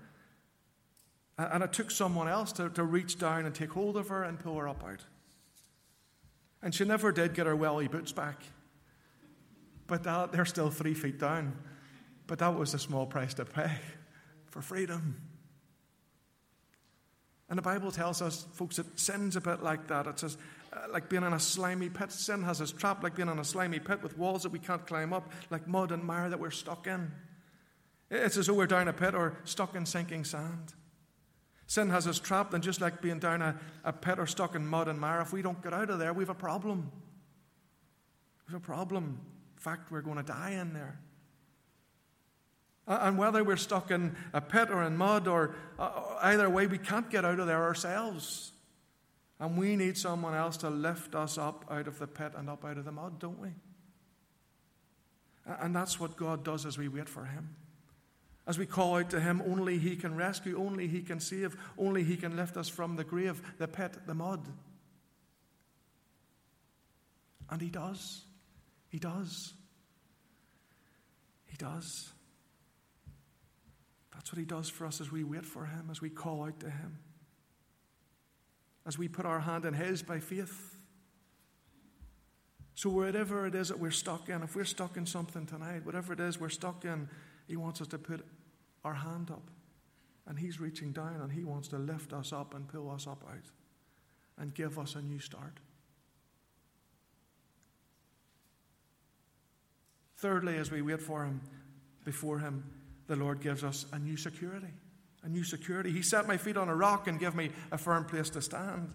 And 1.38 1.62
it 1.62 1.74
took 1.74 1.92
someone 1.92 2.30
else 2.30 2.54
to, 2.54 2.70
to 2.70 2.84
reach 2.84 3.20
down 3.20 3.46
and 3.46 3.54
take 3.54 3.72
hold 3.72 3.98
of 3.98 4.08
her 4.08 4.24
and 4.24 4.40
pull 4.40 4.58
her 4.58 4.70
up 4.70 4.82
out. 4.86 5.04
And 6.64 6.74
she 6.74 6.86
never 6.86 7.12
did 7.12 7.34
get 7.34 7.46
her 7.46 7.56
welly 7.56 7.88
boots 7.88 8.14
back. 8.14 8.42
But 9.86 10.04
that, 10.04 10.32
they're 10.32 10.46
still 10.46 10.70
three 10.70 10.94
feet 10.94 11.20
down. 11.20 11.58
But 12.26 12.40
that 12.40 12.58
was 12.58 12.74
a 12.74 12.80
small 12.80 13.06
price 13.06 13.34
to 13.36 13.46
pay 13.46 13.70
for 14.46 14.62
freedom. 14.62 15.22
And 17.50 17.58
the 17.58 17.62
Bible 17.62 17.92
tells 17.92 18.22
us, 18.22 18.48
folks, 18.54 18.78
that 18.78 18.98
sin's 18.98 19.36
a 19.36 19.42
bit 19.42 19.62
like 19.62 19.88
that. 19.88 20.08
It 20.08 20.20
says, 20.20 20.38
uh, 20.72 20.88
like 20.90 21.10
being 21.10 21.24
in 21.24 21.34
a 21.34 21.40
slimy 21.40 21.90
pit. 21.90 22.12
Sin 22.12 22.42
has 22.44 22.62
us 22.62 22.72
trapped 22.72 23.04
like 23.04 23.16
being 23.16 23.30
in 23.30 23.38
a 23.38 23.44
slimy 23.44 23.80
pit 23.80 24.02
with 24.02 24.18
walls 24.18 24.44
that 24.44 24.52
we 24.52 24.60
can't 24.60 24.88
climb 24.88 25.12
up, 25.12 25.32
like 25.50 25.68
mud 25.68 25.92
and 25.92 26.04
mire 26.04 26.30
that 26.30 26.40
we're 26.40 26.50
stuck 26.50 26.88
in. 26.88 27.12
It's 28.10 28.38
as 28.38 28.48
though 28.48 28.54
we're 28.54 28.68
down 28.68 28.88
a 28.88 28.94
pit 28.94 29.14
or 29.14 29.38
stuck 29.44 29.76
in 29.76 29.86
sinking 29.86 30.24
sand. 30.24 30.74
Sin 31.68 31.90
has 31.90 32.08
us 32.08 32.20
trapped, 32.20 32.54
and 32.54 32.64
just 32.64 32.82
like 32.82 33.02
being 33.02 33.20
down 33.20 33.42
a, 33.42 33.60
a 33.84 33.94
pit 33.94 34.20
or 34.20 34.28
stuck 34.28 34.56
in 34.56 34.66
mud 34.66 34.88
and 34.88 35.00
mire, 35.00 35.22
if 35.22 35.34
we 35.34 35.42
don't 35.42 35.62
get 35.64 35.74
out 35.74 35.90
of 35.90 36.00
there, 36.00 36.14
we 36.14 36.24
have 36.24 36.30
a 36.30 36.36
problem. 36.36 36.92
We 38.48 38.54
have 38.54 38.62
a 38.62 38.66
problem. 38.66 39.20
In 39.56 39.62
fact, 39.62 39.92
we're 39.92 40.02
going 40.02 40.18
to 40.18 40.24
die 40.24 40.52
in 40.52 40.74
there. 40.74 41.00
And 42.86 43.18
whether 43.18 43.44
we're 43.44 43.56
stuck 43.56 43.92
in 43.92 44.16
a 44.34 44.42
pit 44.42 44.70
or 44.70 44.84
in 44.84 44.98
mud, 44.98 45.28
or 45.28 45.56
uh, 45.80 46.18
either 46.22 46.50
way, 46.50 46.68
we 46.68 46.78
can't 46.78 47.10
get 47.10 47.24
out 47.24 47.40
of 47.40 47.48
there 47.48 47.64
ourselves. 47.64 48.52
And 49.40 49.58
we 49.58 49.76
need 49.76 49.98
someone 49.98 50.36
else 50.36 50.58
to 50.58 50.70
lift 50.70 51.16
us 51.16 51.38
up 51.38 51.66
out 51.70 51.88
of 51.88 51.98
the 51.98 52.08
pit 52.08 52.34
and 52.36 52.50
up 52.50 52.66
out 52.66 52.78
of 52.78 52.86
the 52.86 52.92
mud, 52.92 53.20
don't 53.20 53.40
we? 53.40 53.50
And 55.46 55.76
that's 55.76 56.00
what 56.00 56.16
God 56.18 56.44
does 56.44 56.66
as 56.66 56.78
we 56.78 56.88
wait 56.88 57.10
for 57.10 57.26
Him. 57.26 57.56
As 58.46 58.58
we 58.58 58.66
call 58.66 58.98
out 58.98 59.10
to 59.12 59.22
Him, 59.22 59.42
only 59.46 59.78
He 59.78 59.96
can 59.96 60.16
rescue, 60.16 60.58
only 60.60 60.88
He 60.88 61.02
can 61.02 61.20
save, 61.20 61.56
only 61.78 62.04
He 62.04 62.18
can 62.18 62.36
lift 62.36 62.58
us 62.58 62.68
from 62.68 62.96
the 62.96 63.04
grave, 63.04 63.42
the 63.58 63.68
pit, 63.68 63.98
the 64.06 64.14
mud. 64.14 64.48
And 67.50 67.62
He 67.62 67.70
does. 67.70 68.26
He 68.90 69.00
does. 69.00 69.54
He 71.46 71.56
does. 71.58 72.12
That's 74.14 74.32
what 74.32 74.40
He 74.40 74.46
does 74.46 74.70
for 74.70 74.86
us 74.86 75.00
as 75.00 75.12
we 75.12 75.24
wait 75.24 75.46
for 75.46 75.66
Him, 75.66 75.88
as 75.90 76.02
we 76.02 76.10
call 76.10 76.44
out 76.44 76.60
to 76.60 76.70
Him, 76.70 77.00
as 78.86 78.98
we 78.98 79.08
put 79.08 79.26
our 79.26 79.40
hand 79.40 79.64
in 79.64 79.74
His 79.74 80.04
by 80.04 80.20
faith. 80.20 80.78
So, 82.76 82.90
whatever 82.90 83.46
it 83.46 83.56
is 83.56 83.70
that 83.70 83.80
we're 83.80 83.92
stuck 83.92 84.28
in, 84.28 84.44
if 84.44 84.56
we're 84.56 84.66
stuck 84.66 84.98
in 84.98 85.06
something 85.06 85.46
tonight, 85.46 85.86
whatever 85.86 86.12
it 86.12 86.20
is 86.20 86.40
we're 86.40 86.50
stuck 86.50 86.84
in, 86.84 87.08
he 87.48 87.56
wants 87.56 87.82
us 87.82 87.88
to 87.88 87.98
put 87.98 88.26
our 88.84 88.94
hand 88.94 89.32
up. 89.32 89.50
And 90.28 90.40
He's 90.40 90.60
reaching 90.60 90.92
down 90.92 91.20
and 91.22 91.32
He 91.32 91.44
wants 91.44 91.68
to 91.70 91.78
lift 91.78 92.14
us 92.14 92.32
up 92.32 92.54
and 92.54 92.68
pull 92.68 92.90
us 92.92 93.08
up 93.08 93.24
out 93.30 93.46
and 94.38 94.54
give 94.54 94.80
us 94.80 94.96
a 94.96 95.02
new 95.02 95.20
start. 95.20 95.60
Thirdly, 100.18 100.58
as 100.58 100.72
we 100.72 100.82
wait 100.82 101.02
for 101.02 101.26
Him, 101.26 101.42
before 102.06 102.40
Him, 102.40 102.64
the 103.08 103.16
Lord 103.18 103.42
gives 103.42 103.64
us 103.64 103.86
a 103.92 104.00
new 104.00 104.16
security. 104.16 104.74
A 105.24 105.30
new 105.30 105.44
security. 105.44 105.92
He 105.92 106.02
set 106.02 106.28
my 106.28 106.38
feet 106.38 106.58
on 106.58 106.70
a 106.70 106.76
rock 106.76 107.08
and 107.08 107.20
gave 107.20 107.36
me 107.36 107.50
a 107.72 107.78
firm 107.78 108.06
place 108.06 108.30
to 108.32 108.42
stand. 108.42 108.94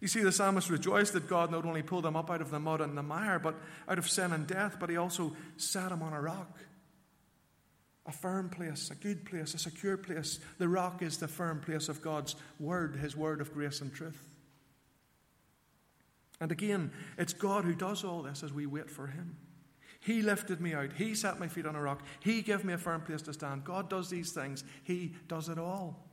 You 0.00 0.08
see, 0.08 0.20
the 0.20 0.32
psalmist 0.32 0.68
rejoiced 0.68 1.14
that 1.14 1.26
God 1.26 1.50
not 1.50 1.64
only 1.64 1.82
pulled 1.82 2.04
him 2.04 2.16
up 2.16 2.30
out 2.30 2.42
of 2.42 2.50
the 2.50 2.60
mud 2.60 2.82
and 2.82 2.96
the 2.96 3.02
mire, 3.02 3.38
but 3.38 3.54
out 3.88 3.98
of 3.98 4.08
sin 4.08 4.32
and 4.32 4.46
death, 4.46 4.76
but 4.78 4.90
he 4.90 4.98
also 4.98 5.34
set 5.56 5.90
him 5.90 6.02
on 6.02 6.12
a 6.12 6.20
rock 6.20 6.58
a 8.06 8.12
firm 8.12 8.48
place, 8.48 8.90
a 8.90 8.94
good 8.94 9.24
place, 9.24 9.54
a 9.54 9.58
secure 9.58 9.96
place. 9.96 10.38
The 10.58 10.68
rock 10.68 11.02
is 11.02 11.18
the 11.18 11.28
firm 11.28 11.60
place 11.60 11.88
of 11.88 12.02
God's 12.02 12.36
word, 12.60 12.96
his 12.96 13.16
word 13.16 13.40
of 13.40 13.52
grace 13.52 13.80
and 13.80 13.92
truth. 13.92 14.22
And 16.40 16.52
again, 16.52 16.92
it's 17.18 17.32
God 17.32 17.64
who 17.64 17.74
does 17.74 18.04
all 18.04 18.22
this 18.22 18.42
as 18.42 18.52
we 18.52 18.66
wait 18.66 18.90
for 18.90 19.06
him. 19.06 19.36
He 20.00 20.22
lifted 20.22 20.60
me 20.60 20.74
out. 20.74 20.92
He 20.92 21.14
set 21.14 21.40
my 21.40 21.48
feet 21.48 21.66
on 21.66 21.74
a 21.74 21.82
rock. 21.82 22.02
He 22.20 22.42
gave 22.42 22.64
me 22.64 22.74
a 22.74 22.78
firm 22.78 23.00
place 23.00 23.22
to 23.22 23.32
stand. 23.32 23.64
God 23.64 23.90
does 23.90 24.08
these 24.08 24.30
things. 24.30 24.62
He 24.84 25.14
does 25.26 25.48
it 25.48 25.58
all. 25.58 26.06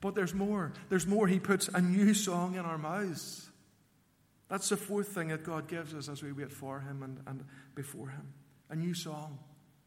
But 0.00 0.14
there's 0.14 0.34
more. 0.34 0.72
There's 0.88 1.06
more. 1.06 1.28
He 1.28 1.38
puts 1.38 1.68
a 1.68 1.80
new 1.80 2.14
song 2.14 2.54
in 2.54 2.60
our 2.60 2.78
mouths. 2.78 3.50
That's 4.48 4.68
the 4.68 4.76
fourth 4.76 5.08
thing 5.08 5.28
that 5.28 5.44
God 5.44 5.68
gives 5.68 5.94
us 5.94 6.08
as 6.08 6.22
we 6.22 6.32
wait 6.32 6.50
for 6.50 6.80
Him 6.80 7.02
and, 7.02 7.20
and 7.26 7.44
before 7.74 8.08
Him. 8.08 8.32
A 8.72 8.76
new 8.76 8.94
song. 8.94 9.38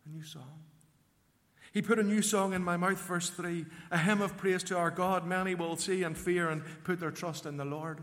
A 0.06 0.10
new 0.16 0.24
song. 0.24 0.62
He 1.74 1.82
put 1.82 2.00
a 2.00 2.04
new 2.04 2.22
song 2.22 2.54
in 2.54 2.64
my 2.64 2.78
mouth, 2.78 3.00
verse 3.00 3.30
3 3.32 3.66
a 3.92 3.98
hymn 3.98 4.22
of 4.22 4.38
praise 4.38 4.64
to 4.64 4.78
our 4.78 4.92
God. 4.92 5.26
Many 5.26 5.56
will 5.56 5.76
see 5.76 6.04
and 6.04 6.18
fear 6.18 6.50
and 6.50 6.64
put 6.84 7.00
their 7.00 7.12
trust 7.12 7.48
in 7.48 7.58
the 7.58 7.66
Lord. 7.66 8.00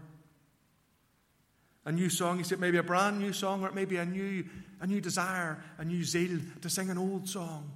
A 1.84 1.92
new 1.92 2.10
song, 2.10 2.38
he 2.38 2.44
said, 2.44 2.60
maybe 2.60 2.78
a 2.78 2.82
brand 2.82 3.18
new 3.18 3.32
song, 3.32 3.62
or 3.64 3.68
it 3.68 3.74
may 3.74 3.84
be 3.84 3.96
a 3.96 4.04
new, 4.04 4.44
a 4.80 4.86
new 4.86 5.00
desire, 5.00 5.62
a 5.78 5.84
new 5.84 6.04
zeal 6.04 6.40
to 6.60 6.68
sing 6.68 6.90
an 6.90 6.98
old 6.98 7.28
song. 7.28 7.72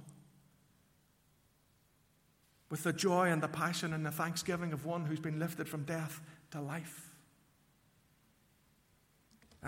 With 2.69 2.83
the 2.83 2.93
joy 2.93 3.31
and 3.31 3.41
the 3.41 3.47
passion 3.47 3.93
and 3.93 4.05
the 4.05 4.11
thanksgiving 4.11 4.73
of 4.73 4.85
one 4.85 5.05
who's 5.05 5.19
been 5.19 5.39
lifted 5.39 5.69
from 5.69 5.83
death 5.83 6.21
to 6.51 6.61
life. 6.61 7.06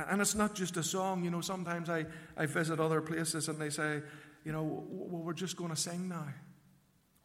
And 0.08 0.22
it's 0.22 0.36
not 0.36 0.56
just 0.56 0.77
a 0.77 0.84
song. 0.84 1.24
You 1.24 1.32
know, 1.32 1.41
sometimes 1.41 1.89
I, 1.89 2.06
I 2.38 2.46
visit 2.46 2.79
other 2.79 3.01
places 3.01 3.50
and 3.50 3.60
they 3.60 3.70
say, 3.70 4.01
you 4.46 4.51
know, 4.51 4.63
well, 4.63 5.24
we're 5.24 5.34
just 5.34 5.58
going 5.58 5.72
to 5.72 5.75
sing 5.75 6.08
now. 6.08 6.27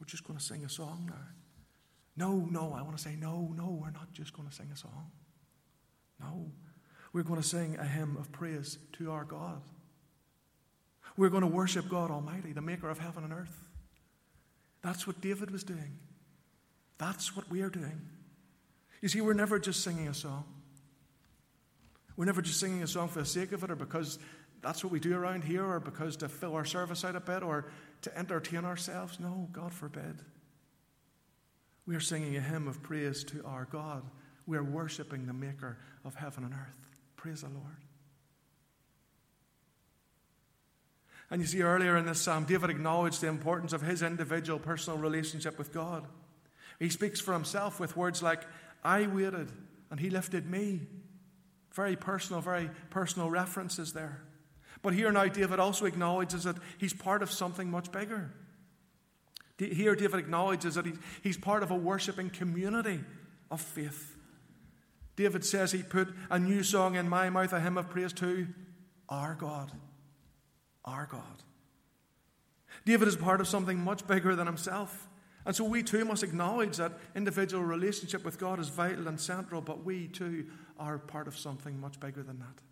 We're 0.00 0.06
just 0.06 0.24
going 0.24 0.38
to 0.38 0.44
sing 0.44 0.64
a 0.64 0.68
song 0.68 1.04
now. 1.06 1.26
No, 2.16 2.46
no, 2.50 2.74
I 2.76 2.82
want 2.82 2.96
to 2.96 3.02
say, 3.02 3.16
no, 3.16 3.52
no, 3.56 3.78
we're 3.80 3.90
not 3.90 4.12
just 4.12 4.32
going 4.32 4.48
to 4.48 4.54
sing 4.54 4.70
a 4.72 4.76
song. 4.76 5.10
No, 6.20 6.50
we're 7.12 7.22
going 7.22 7.40
to 7.40 7.46
sing 7.46 7.76
a 7.78 7.84
hymn 7.84 8.16
of 8.16 8.30
praise 8.32 8.78
to 8.94 9.10
our 9.10 9.24
God. 9.24 9.62
We're 11.16 11.28
going 11.28 11.42
to 11.42 11.48
worship 11.48 11.88
God 11.88 12.10
Almighty, 12.10 12.52
the 12.52 12.60
maker 12.60 12.88
of 12.88 12.98
heaven 12.98 13.24
and 13.24 13.32
earth. 13.32 13.68
That's 14.82 15.06
what 15.06 15.20
David 15.20 15.50
was 15.50 15.64
doing. 15.64 15.98
That's 16.98 17.36
what 17.36 17.48
we 17.50 17.62
are 17.62 17.70
doing. 17.70 18.00
You 19.00 19.08
see, 19.08 19.20
we're 19.20 19.34
never 19.34 19.58
just 19.58 19.82
singing 19.82 20.08
a 20.08 20.14
song. 20.14 20.44
We're 22.16 22.26
never 22.26 22.42
just 22.42 22.60
singing 22.60 22.82
a 22.82 22.86
song 22.86 23.08
for 23.08 23.18
the 23.20 23.26
sake 23.26 23.52
of 23.52 23.64
it 23.64 23.70
or 23.70 23.76
because 23.76 24.18
that's 24.62 24.82
what 24.84 24.92
we 24.92 25.00
do 25.00 25.14
around 25.14 25.44
here 25.44 25.64
or 25.64 25.80
because 25.80 26.16
to 26.18 26.28
fill 26.28 26.54
our 26.54 26.64
service 26.64 27.04
out 27.04 27.16
a 27.16 27.20
bit 27.20 27.42
or 27.42 27.66
to 28.02 28.18
entertain 28.18 28.64
ourselves. 28.64 29.18
No, 29.20 29.48
God 29.52 29.72
forbid. 29.72 30.22
We 31.86 31.96
are 31.96 32.00
singing 32.00 32.36
a 32.36 32.40
hymn 32.40 32.68
of 32.68 32.82
praise 32.82 33.24
to 33.24 33.44
our 33.44 33.66
God. 33.70 34.04
We 34.46 34.56
are 34.56 34.64
worshiping 34.64 35.26
the 35.26 35.32
Maker 35.32 35.78
of 36.04 36.14
heaven 36.14 36.44
and 36.44 36.54
earth. 36.54 36.88
Praise 37.16 37.42
the 37.42 37.48
Lord. 37.48 37.76
And 41.30 41.40
you 41.40 41.46
see, 41.46 41.62
earlier 41.62 41.96
in 41.96 42.06
this 42.06 42.20
psalm, 42.20 42.44
David 42.44 42.70
acknowledged 42.70 43.20
the 43.20 43.28
importance 43.28 43.72
of 43.72 43.82
his 43.82 44.02
individual 44.02 44.58
personal 44.58 44.98
relationship 44.98 45.58
with 45.58 45.72
God. 45.72 46.06
He 46.78 46.90
speaks 46.90 47.20
for 47.20 47.32
himself 47.32 47.80
with 47.80 47.96
words 47.96 48.22
like, 48.22 48.42
I 48.82 49.06
waited 49.06 49.50
and 49.90 49.98
he 49.98 50.10
lifted 50.10 50.48
me. 50.48 50.82
Very 51.74 51.96
personal, 51.96 52.40
very 52.40 52.70
personal 52.90 53.30
references 53.30 53.92
there. 53.92 54.22
But 54.82 54.94
here 54.94 55.10
now, 55.10 55.26
David 55.26 55.58
also 55.58 55.86
acknowledges 55.86 56.44
that 56.44 56.56
he's 56.78 56.92
part 56.92 57.22
of 57.22 57.30
something 57.30 57.70
much 57.70 57.90
bigger. 57.90 58.30
Here, 59.58 59.94
David 59.94 60.18
acknowledges 60.18 60.74
that 60.74 60.86
he's 61.22 61.36
part 61.36 61.62
of 61.62 61.70
a 61.70 61.76
worshipping 61.76 62.30
community 62.30 63.00
of 63.50 63.60
faith. 63.60 64.16
David 65.16 65.44
says 65.44 65.72
he 65.72 65.82
put 65.82 66.08
a 66.28 66.38
new 66.38 66.62
song 66.62 66.96
in 66.96 67.08
my 67.08 67.30
mouth, 67.30 67.52
a 67.52 67.60
hymn 67.60 67.78
of 67.78 67.88
praise 67.88 68.12
to 68.14 68.48
our 69.08 69.34
God. 69.34 69.70
Our 70.84 71.06
God. 71.10 71.22
David 72.84 73.08
is 73.08 73.16
part 73.16 73.40
of 73.40 73.48
something 73.48 73.78
much 73.78 74.06
bigger 74.06 74.34
than 74.36 74.46
himself. 74.46 75.08
And 75.46 75.54
so 75.54 75.64
we 75.64 75.82
too 75.82 76.04
must 76.04 76.22
acknowledge 76.22 76.78
that 76.78 76.92
individual 77.14 77.62
relationship 77.62 78.24
with 78.24 78.38
God 78.38 78.58
is 78.58 78.68
vital 78.68 79.08
and 79.08 79.20
central, 79.20 79.60
but 79.60 79.84
we 79.84 80.08
too 80.08 80.46
are 80.78 80.98
part 80.98 81.28
of 81.28 81.36
something 81.36 81.78
much 81.78 82.00
bigger 82.00 82.22
than 82.22 82.38
that. 82.38 82.62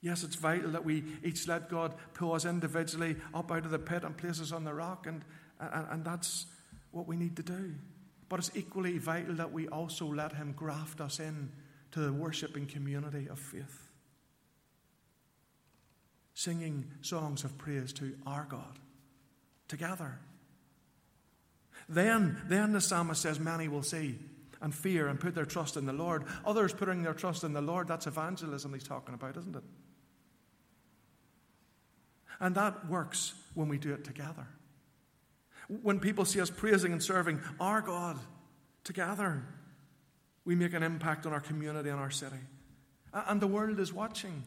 Yes, 0.00 0.22
it's 0.22 0.36
vital 0.36 0.70
that 0.72 0.84
we 0.84 1.02
each 1.24 1.48
let 1.48 1.68
God 1.68 1.94
pull 2.12 2.34
us 2.34 2.44
individually 2.44 3.16
up 3.32 3.50
out 3.50 3.64
of 3.64 3.70
the 3.70 3.78
pit 3.78 4.04
and 4.04 4.16
place 4.16 4.40
us 4.40 4.52
on 4.52 4.64
the 4.64 4.74
rock, 4.74 5.06
and, 5.06 5.24
and, 5.58 5.86
and 5.90 6.04
that's 6.04 6.46
what 6.90 7.08
we 7.08 7.16
need 7.16 7.36
to 7.36 7.42
do. 7.42 7.74
But 8.28 8.38
it's 8.38 8.50
equally 8.54 8.98
vital 8.98 9.34
that 9.36 9.52
we 9.52 9.66
also 9.68 10.06
let 10.06 10.34
Him 10.34 10.52
graft 10.52 11.00
us 11.00 11.20
in 11.20 11.50
to 11.92 12.00
the 12.00 12.12
worshipping 12.12 12.66
community 12.66 13.28
of 13.28 13.38
faith. 13.38 13.88
Singing 16.34 16.90
songs 17.00 17.42
of 17.42 17.56
praise 17.56 17.92
to 17.94 18.14
our 18.26 18.46
God 18.48 18.78
together. 19.74 20.20
Then, 21.88 22.40
then 22.46 22.72
the 22.72 22.80
psalmist 22.80 23.20
says, 23.20 23.40
Many 23.40 23.66
will 23.66 23.82
see 23.82 24.18
and 24.62 24.72
fear 24.72 25.08
and 25.08 25.18
put 25.18 25.34
their 25.34 25.44
trust 25.44 25.76
in 25.76 25.84
the 25.84 25.92
Lord. 25.92 26.24
Others 26.46 26.74
putting 26.74 27.02
their 27.02 27.12
trust 27.12 27.42
in 27.42 27.52
the 27.52 27.60
Lord, 27.60 27.88
that's 27.88 28.06
evangelism 28.06 28.72
he's 28.72 28.84
talking 28.84 29.14
about, 29.14 29.36
isn't 29.36 29.56
it? 29.56 29.64
And 32.38 32.54
that 32.54 32.88
works 32.88 33.34
when 33.54 33.68
we 33.68 33.78
do 33.78 33.92
it 33.92 34.04
together. 34.04 34.46
When 35.82 35.98
people 35.98 36.24
see 36.24 36.40
us 36.40 36.50
praising 36.50 36.92
and 36.92 37.02
serving 37.02 37.40
our 37.58 37.80
God 37.80 38.18
together, 38.84 39.44
we 40.44 40.54
make 40.54 40.72
an 40.72 40.84
impact 40.84 41.26
on 41.26 41.32
our 41.32 41.40
community 41.40 41.90
and 41.90 41.98
our 41.98 42.10
city. 42.10 42.40
And 43.12 43.40
the 43.40 43.46
world 43.46 43.80
is 43.80 43.92
watching. 43.92 44.44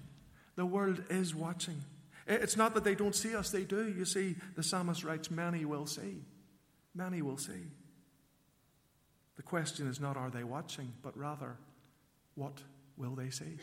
The 0.56 0.66
world 0.66 1.04
is 1.10 1.36
watching. 1.36 1.82
It's 2.28 2.58
not 2.58 2.74
that 2.74 2.84
they 2.84 2.96
don't 2.96 3.16
see 3.16 3.36
us, 3.36 3.52
they 3.52 3.64
do. 3.64 3.88
You 3.88 4.04
see, 4.04 4.36
the 4.56 4.64
psalmist 4.64 5.04
writes, 5.04 5.32
Many 5.32 5.64
will 5.64 5.86
see. 5.86 6.24
Many 6.94 7.22
will 7.22 7.38
see. 7.38 7.72
The 9.38 9.44
question 9.44 9.88
is 9.88 10.00
not, 10.00 10.18
are 10.18 10.30
they 10.30 10.44
watching, 10.44 10.92
but 11.02 11.18
rather, 11.18 11.58
what 12.36 12.62
will 12.98 13.16
they 13.16 13.30
see? 13.30 13.58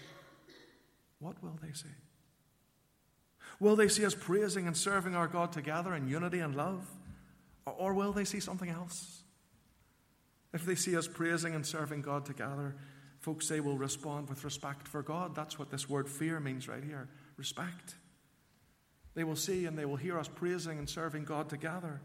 What 1.18 1.42
will 1.42 1.58
they 1.62 1.72
see? 1.72 1.88
Will 3.60 3.76
they 3.76 3.88
see 3.88 4.06
us 4.06 4.14
praising 4.14 4.66
and 4.66 4.76
serving 4.76 5.14
our 5.14 5.28
God 5.28 5.52
together 5.52 5.94
in 5.94 6.08
unity 6.08 6.40
and 6.40 6.54
love? 6.54 6.86
Or 7.66 7.92
will 7.94 8.12
they 8.12 8.24
see 8.24 8.40
something 8.40 8.68
else? 8.68 9.22
If 10.52 10.64
they 10.64 10.74
see 10.74 10.96
us 10.96 11.08
praising 11.08 11.54
and 11.54 11.66
serving 11.66 12.02
God 12.02 12.24
together, 12.24 12.76
folks, 13.20 13.48
they 13.48 13.60
will 13.60 13.76
respond 13.76 14.28
with 14.28 14.44
respect 14.44 14.86
for 14.86 15.02
God. 15.02 15.34
That's 15.34 15.58
what 15.58 15.70
this 15.70 15.88
word 15.88 16.08
fear 16.08 16.40
means 16.40 16.68
right 16.68 16.84
here 16.84 17.08
respect. 17.36 17.96
They 19.14 19.24
will 19.24 19.36
see 19.36 19.66
and 19.66 19.78
they 19.78 19.84
will 19.84 19.96
hear 19.96 20.18
us 20.18 20.28
praising 20.28 20.78
and 20.78 20.88
serving 20.88 21.24
God 21.24 21.48
together. 21.48 22.00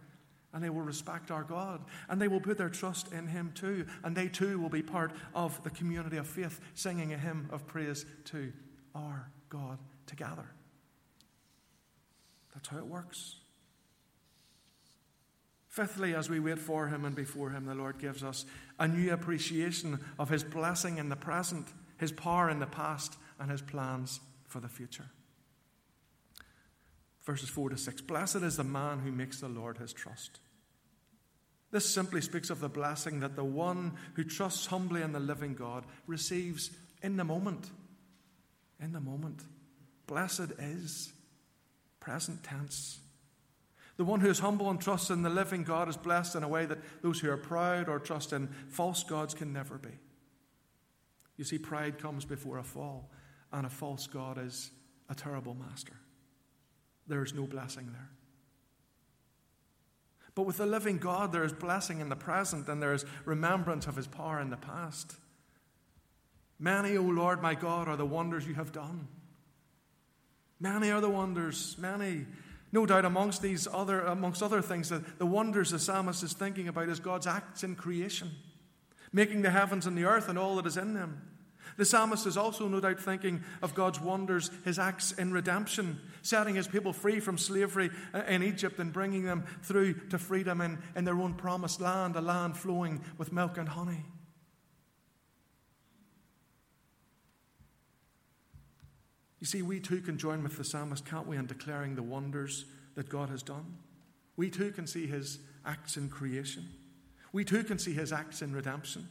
And 0.53 0.63
they 0.63 0.69
will 0.69 0.81
respect 0.81 1.29
our 1.29 1.43
God. 1.43 1.81
And 2.07 2.21
they 2.21 2.27
will 2.27 2.39
put 2.39 2.57
their 2.57 2.69
trust 2.69 3.11
in 3.11 3.27
Him 3.27 3.51
too. 3.53 3.85
And 4.03 4.15
they 4.15 4.27
too 4.27 4.59
will 4.59 4.69
be 4.69 4.81
part 4.81 5.11
of 5.35 5.61
the 5.63 5.69
community 5.69 6.17
of 6.17 6.27
faith, 6.27 6.59
singing 6.73 7.13
a 7.13 7.17
hymn 7.17 7.49
of 7.51 7.67
praise 7.67 8.05
to 8.25 8.51
our 8.95 9.29
God 9.49 9.77
together. 10.07 10.49
That's 12.53 12.67
how 12.67 12.77
it 12.77 12.87
works. 12.87 13.35
Fifthly, 15.67 16.15
as 16.15 16.29
we 16.29 16.39
wait 16.39 16.57
for 16.57 16.87
Him 16.87 17.05
and 17.05 17.15
before 17.15 17.51
Him, 17.51 17.65
the 17.65 17.75
Lord 17.75 17.99
gives 17.99 18.23
us 18.23 18.45
a 18.79 18.87
new 18.87 19.13
appreciation 19.13 19.99
of 20.17 20.29
His 20.29 20.43
blessing 20.43 20.97
in 20.97 21.09
the 21.09 21.15
present, 21.15 21.67
His 21.97 22.11
power 22.11 22.49
in 22.49 22.59
the 22.59 22.65
past, 22.65 23.17
and 23.39 23.51
His 23.51 23.61
plans 23.61 24.19
for 24.47 24.59
the 24.59 24.67
future. 24.67 25.05
Verses 27.29 27.50
4 27.50 27.69
to 27.69 27.77
6 27.77 28.01
Blessed 28.01 28.38
is 28.38 28.57
the 28.57 28.63
man 28.63 28.98
who 28.98 29.12
makes 29.12 29.39
the 29.39 29.48
Lord 29.48 29.77
his 29.77 29.93
trust. 29.93 30.39
This 31.69 31.86
simply 31.86 32.21
speaks 32.21 32.50
of 32.50 32.59
the 32.59 32.69
blessing 32.69 33.19
that 33.19 33.36
the 33.36 33.43
one 33.43 33.93
who 34.15 34.24
trusts 34.24 34.65
humbly 34.65 35.03
in 35.03 35.12
the 35.12 35.19
living 35.19 35.53
God 35.53 35.86
receives 36.07 36.71
in 37.03 37.17
the 37.17 37.24
moment. 37.24 37.69
In 38.79 38.93
the 38.93 39.00
moment. 39.00 39.43
Blessed 40.07 40.53
is 40.57 41.13
present 42.00 42.43
tense. 42.43 43.00
The 43.98 44.05
one 44.05 44.21
who 44.21 44.29
is 44.31 44.39
humble 44.39 44.71
and 44.71 44.81
trusts 44.81 45.12
in 45.12 45.21
the 45.21 45.29
living 45.29 45.63
God 45.63 45.88
is 45.88 45.97
blessed 45.97 46.34
in 46.34 46.41
a 46.41 46.47
way 46.47 46.65
that 46.65 47.03
those 47.03 47.19
who 47.19 47.30
are 47.30 47.38
proud 47.38 47.89
or 47.89 47.99
trust 47.99 48.34
in 48.34 48.47
false 48.69 49.03
gods 49.03 49.36
can 49.36 49.53
never 49.53 49.77
be. 49.77 49.99
You 51.38 51.43
see, 51.43 51.60
pride 51.60 51.99
comes 51.99 52.25
before 52.25 52.58
a 52.58 52.63
fall, 52.63 53.12
and 53.53 53.67
a 53.67 53.69
false 53.69 54.08
God 54.08 54.43
is 54.43 54.71
a 55.10 55.13
terrible 55.13 55.53
master. 55.53 55.93
There 57.10 57.24
is 57.24 57.34
no 57.34 57.43
blessing 57.43 57.89
there. 57.91 58.10
But 60.36 60.45
with 60.45 60.58
the 60.58 60.65
living 60.65 61.00
God, 61.00 61.34
there 61.34 61.43
is 61.43 61.52
blessing 61.52 62.00
in 62.00 62.08
the 62.08 62.15
present, 62.15 62.69
and 62.69 62.82
there 62.82 62.93
is 62.93 63.04
remembrance 63.26 63.88
of 63.88 63.98
his 63.98 64.08
power 64.08 64.39
in 64.39 64.52
the 64.52 64.58
past. 64.58 65.15
Many, 66.60 66.95
O 66.95 67.02
Lord 67.02 67.41
my 67.41 67.56
God, 67.56 67.88
are 67.88 67.98
the 67.98 68.06
wonders 68.06 68.48
you 68.48 68.54
have 68.54 68.72
done. 68.72 69.08
Many 70.60 70.91
are 70.91 71.02
the 71.02 71.10
wonders, 71.10 71.76
many. 71.78 72.26
No 72.72 72.86
doubt 72.86 73.06
amongst 73.06 73.41
these 73.41 73.67
other 73.72 74.02
amongst 74.02 74.43
other 74.43 74.62
things, 74.62 74.89
the, 74.89 75.04
the 75.17 75.26
wonders 75.26 75.72
the 75.72 75.80
psalmist 75.80 76.22
is 76.22 76.34
thinking 76.34 76.67
about 76.67 76.89
is 76.89 77.00
God's 77.00 77.26
acts 77.28 77.63
in 77.63 77.76
creation, 77.76 78.30
making 79.12 79.41
the 79.41 79.50
heavens 79.50 79.88
and 79.88 79.98
the 79.98 80.06
earth 80.06 80.30
and 80.30 80.38
all 80.38 80.58
that 80.58 80.67
is 80.67 80.78
in 80.78 80.93
them. 80.93 81.28
The 81.79 81.85
psalmist 81.85 82.27
is 82.27 82.35
also 82.35 82.67
no 82.67 82.81
doubt 82.81 82.99
thinking 82.99 83.41
of 83.61 83.73
God's 83.73 84.01
wonders, 84.01 84.51
his 84.65 84.77
acts 84.77 85.13
in 85.13 85.31
redemption, 85.31 85.97
setting 86.23 86.55
his 86.55 86.67
people 86.67 86.91
free 86.91 87.21
from 87.21 87.37
slavery 87.37 87.89
uh, 88.13 88.23
in 88.27 88.43
Egypt 88.43 88.79
and 88.79 88.91
bringing 88.91 89.23
them 89.23 89.45
through 89.63 89.93
to 90.09 90.17
freedom 90.17 90.59
in, 90.59 90.77
in 90.97 91.05
their 91.05 91.17
own 91.17 91.35
promised 91.35 91.79
land, 91.79 92.17
a 92.17 92.21
land 92.21 92.57
flowing 92.57 93.01
with 93.17 93.31
milk 93.31 93.57
and 93.57 93.69
honey. 93.69 94.03
You 99.39 99.47
see, 99.47 99.61
we 99.61 99.79
too 99.79 100.01
can 100.01 100.17
join 100.17 100.43
with 100.43 100.57
the 100.57 100.65
psalmist, 100.65 101.05
can't 101.05 101.27
we, 101.27 101.37
in 101.37 101.45
declaring 101.45 101.95
the 101.95 102.03
wonders 102.03 102.65
that 102.95 103.07
God 103.07 103.29
has 103.29 103.41
done? 103.41 103.77
We 104.35 104.49
too 104.49 104.71
can 104.71 104.85
see 104.85 105.07
his 105.07 105.39
acts 105.65 105.95
in 105.95 106.09
creation. 106.09 106.67
We 107.31 107.45
too 107.45 107.63
can 107.63 107.79
see 107.79 107.93
his 107.93 108.11
acts 108.11 108.41
in 108.41 108.53
redemption, 108.53 109.07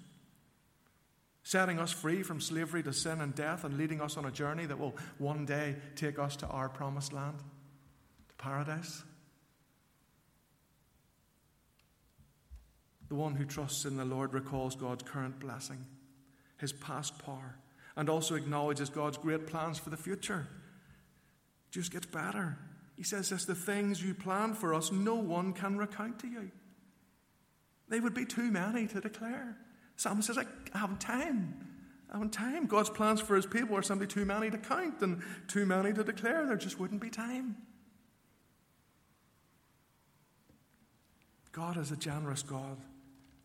setting 1.48 1.78
us 1.78 1.90
free 1.90 2.22
from 2.22 2.42
slavery 2.42 2.82
to 2.82 2.92
sin 2.92 3.22
and 3.22 3.34
death 3.34 3.64
and 3.64 3.78
leading 3.78 4.02
us 4.02 4.18
on 4.18 4.26
a 4.26 4.30
journey 4.30 4.66
that 4.66 4.78
will 4.78 4.94
one 5.16 5.46
day 5.46 5.74
take 5.96 6.18
us 6.18 6.36
to 6.36 6.46
our 6.48 6.68
promised 6.68 7.10
land, 7.10 7.38
to 8.28 8.34
paradise. 8.36 9.02
The 13.08 13.14
one 13.14 13.34
who 13.34 13.46
trusts 13.46 13.86
in 13.86 13.96
the 13.96 14.04
Lord 14.04 14.34
recalls 14.34 14.76
God's 14.76 15.04
current 15.04 15.40
blessing, 15.40 15.86
his 16.58 16.74
past 16.74 17.18
power 17.18 17.56
and 17.96 18.10
also 18.10 18.34
acknowledges 18.34 18.90
God's 18.90 19.16
great 19.16 19.46
plans 19.46 19.78
for 19.78 19.88
the 19.88 19.96
future. 19.96 20.46
It 21.70 21.72
just 21.72 21.90
gets 21.92 22.04
better. 22.04 22.58
He 22.94 23.04
says 23.04 23.30
this 23.30 23.46
the 23.46 23.54
things 23.54 24.02
you 24.04 24.12
plan 24.12 24.52
for 24.52 24.74
us, 24.74 24.92
no 24.92 25.14
one 25.14 25.54
can 25.54 25.78
recount 25.78 26.18
to 26.18 26.26
you. 26.26 26.50
They 27.88 28.00
would 28.00 28.12
be 28.12 28.26
too 28.26 28.50
many 28.50 28.86
to 28.88 29.00
declare. 29.00 29.56
Psalmist 29.98 30.28
says, 30.28 30.38
I 30.38 30.78
haven't 30.78 31.00
time. 31.00 31.54
I 32.08 32.14
haven't 32.14 32.32
time. 32.32 32.66
God's 32.66 32.88
plans 32.88 33.20
for 33.20 33.34
his 33.34 33.46
people 33.46 33.76
are 33.76 33.82
simply 33.82 34.06
too 34.06 34.24
many 34.24 34.48
to 34.48 34.56
count 34.56 35.02
and 35.02 35.22
too 35.48 35.66
many 35.66 35.92
to 35.92 36.04
declare. 36.04 36.46
There 36.46 36.56
just 36.56 36.78
wouldn't 36.78 37.00
be 37.00 37.10
time. 37.10 37.56
God 41.50 41.76
is 41.76 41.90
a 41.90 41.96
generous 41.96 42.44
God 42.44 42.78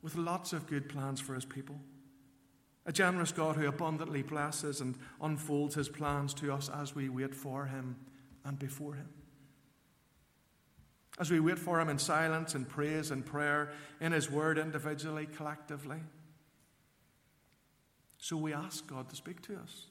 with 0.04 0.16
lots 0.16 0.54
of 0.54 0.68
good 0.68 0.88
plans 0.89 1.20
for 1.20 1.34
his 1.34 1.44
people. 1.44 1.76
A 2.86 2.92
generous 2.92 3.32
God 3.32 3.56
who 3.56 3.68
abundantly 3.68 4.22
blesses 4.22 4.80
and 4.80 4.96
unfolds 5.22 5.74
his 5.74 5.89
plans 5.89 6.36
to 6.36 6.54
us 6.54 6.70
as 6.70 6.94
we 6.94 7.10
wait 7.10 7.34
for 7.34 7.66
him 7.66 7.96
and 8.46 8.60
before 8.60 8.94
him. 8.94 9.10
As 11.20 11.32
we 11.32 11.39
wait 11.39 11.58
for 11.58 11.82
him 11.82 11.89
in 11.89 11.98
silence 11.98 12.54
and 12.54 12.70
praise 12.70 13.10
and 13.10 13.26
prayer, 13.26 13.72
in 14.00 14.12
his 14.12 14.30
word 14.30 14.60
individually, 14.60 15.28
collectively. 15.36 16.02
So 18.23 18.38
we 18.38 18.53
ask 18.53 18.88
God 18.88 19.09
to 19.09 19.17
speak 19.17 19.41
to 19.47 19.57
us, 19.57 19.88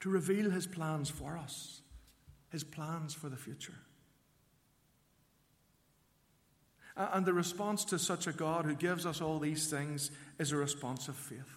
to 0.00 0.10
reveal 0.10 0.50
his 0.50 0.66
plans 0.66 1.08
for 1.08 1.38
us, 1.38 1.80
his 2.50 2.62
plans 2.62 3.14
for 3.14 3.30
the 3.30 3.38
future. 3.38 3.78
And 6.94 7.24
the 7.24 7.32
response 7.32 7.86
to 7.86 7.98
such 7.98 8.26
a 8.26 8.32
God 8.32 8.66
who 8.66 8.74
gives 8.74 9.06
us 9.06 9.22
all 9.22 9.38
these 9.38 9.70
things 9.70 10.10
is 10.38 10.52
a 10.52 10.56
response 10.56 11.08
of 11.08 11.16
faith. 11.16 11.50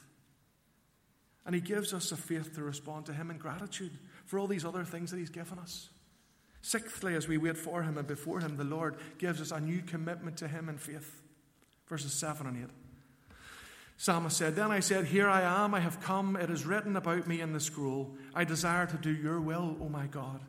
And 1.45 1.53
He 1.53 1.59
gives 1.59 1.93
us 1.93 2.13
a 2.13 2.15
faith 2.15 2.55
to 2.55 2.63
respond 2.63 3.07
to 3.07 3.13
Him 3.13 3.29
in 3.29 3.37
gratitude 3.37 3.91
for 4.23 4.39
all 4.39 4.47
these 4.47 4.63
other 4.63 4.85
things 4.85 5.11
that 5.11 5.17
He's 5.17 5.29
given 5.29 5.59
us. 5.59 5.89
Sixthly, 6.61 7.15
as 7.15 7.27
we 7.27 7.37
wait 7.37 7.57
for 7.57 7.83
Him 7.83 7.97
and 7.97 8.07
before 8.07 8.39
Him, 8.39 8.55
the 8.55 8.63
Lord 8.63 8.95
gives 9.17 9.41
us 9.41 9.51
a 9.51 9.59
new 9.59 9.81
commitment 9.81 10.37
to 10.37 10.47
Him 10.47 10.69
in 10.69 10.77
faith. 10.77 11.21
Verses 11.89 12.13
7 12.13 12.47
and 12.47 12.63
8. 12.63 12.69
Psalmist 13.97 14.37
said, 14.37 14.55
Then 14.55 14.71
I 14.71 14.79
said, 14.79 15.05
Here 15.05 15.29
I 15.29 15.41
am, 15.41 15.73
I 15.73 15.79
have 15.79 16.01
come. 16.01 16.35
It 16.35 16.49
is 16.49 16.65
written 16.65 16.95
about 16.95 17.27
me 17.27 17.41
in 17.41 17.53
the 17.53 17.59
scroll. 17.59 18.15
I 18.33 18.43
desire 18.43 18.85
to 18.87 18.97
do 18.97 19.11
your 19.11 19.39
will, 19.39 19.77
O 19.81 19.89
my 19.89 20.07
God. 20.07 20.41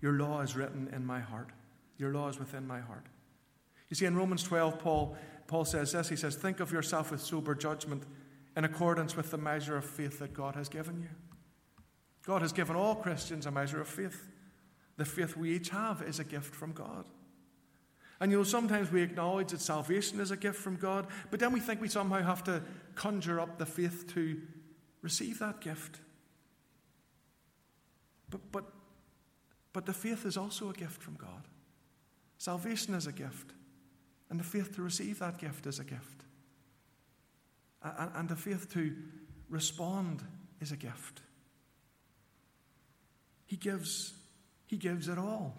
Your 0.00 0.12
law 0.12 0.40
is 0.40 0.56
written 0.56 0.90
in 0.92 1.04
my 1.04 1.20
heart. 1.20 1.50
Your 1.96 2.12
law 2.12 2.28
is 2.28 2.38
within 2.38 2.66
my 2.66 2.80
heart. 2.80 3.06
You 3.88 3.96
see, 3.96 4.06
in 4.06 4.16
Romans 4.16 4.42
12, 4.42 4.78
Paul, 4.78 5.16
Paul 5.46 5.64
says 5.64 5.92
this 5.92 6.08
He 6.08 6.16
says, 6.16 6.36
Think 6.36 6.60
of 6.60 6.72
yourself 6.72 7.10
with 7.10 7.20
sober 7.20 7.54
judgment 7.54 8.04
in 8.56 8.64
accordance 8.64 9.16
with 9.16 9.30
the 9.30 9.38
measure 9.38 9.76
of 9.76 9.84
faith 9.84 10.18
that 10.18 10.34
God 10.34 10.54
has 10.54 10.68
given 10.68 11.00
you. 11.00 11.08
God 12.26 12.42
has 12.42 12.52
given 12.52 12.76
all 12.76 12.94
Christians 12.94 13.46
a 13.46 13.50
measure 13.50 13.80
of 13.80 13.88
faith. 13.88 14.28
The 14.96 15.04
faith 15.04 15.36
we 15.36 15.54
each 15.54 15.70
have 15.70 16.02
is 16.02 16.18
a 16.18 16.24
gift 16.24 16.54
from 16.54 16.72
God. 16.72 17.04
And 18.20 18.32
you 18.32 18.38
know, 18.38 18.44
sometimes 18.44 18.90
we 18.90 19.02
acknowledge 19.02 19.52
that 19.52 19.60
salvation 19.60 20.18
is 20.20 20.30
a 20.30 20.36
gift 20.36 20.58
from 20.58 20.76
God, 20.76 21.06
but 21.30 21.38
then 21.38 21.52
we 21.52 21.60
think 21.60 21.80
we 21.80 21.88
somehow 21.88 22.22
have 22.22 22.42
to 22.44 22.62
conjure 22.94 23.38
up 23.38 23.58
the 23.58 23.66
faith 23.66 24.12
to 24.14 24.40
receive 25.02 25.38
that 25.38 25.60
gift. 25.60 26.00
But, 28.30 28.40
but, 28.50 28.64
but 29.72 29.86
the 29.86 29.92
faith 29.92 30.26
is 30.26 30.36
also 30.36 30.70
a 30.70 30.72
gift 30.72 31.00
from 31.00 31.14
God. 31.14 31.46
Salvation 32.38 32.94
is 32.94 33.06
a 33.06 33.12
gift, 33.12 33.52
and 34.30 34.38
the 34.38 34.44
faith 34.44 34.74
to 34.76 34.82
receive 34.82 35.20
that 35.20 35.38
gift 35.38 35.66
is 35.66 35.78
a 35.78 35.84
gift. 35.84 36.24
And, 37.82 38.10
and 38.14 38.28
the 38.28 38.36
faith 38.36 38.72
to 38.74 38.94
respond 39.48 40.22
is 40.60 40.72
a 40.72 40.76
gift. 40.76 41.20
He 43.46 43.56
gives, 43.56 44.12
he 44.66 44.76
gives 44.76 45.08
it 45.08 45.18
all. 45.18 45.56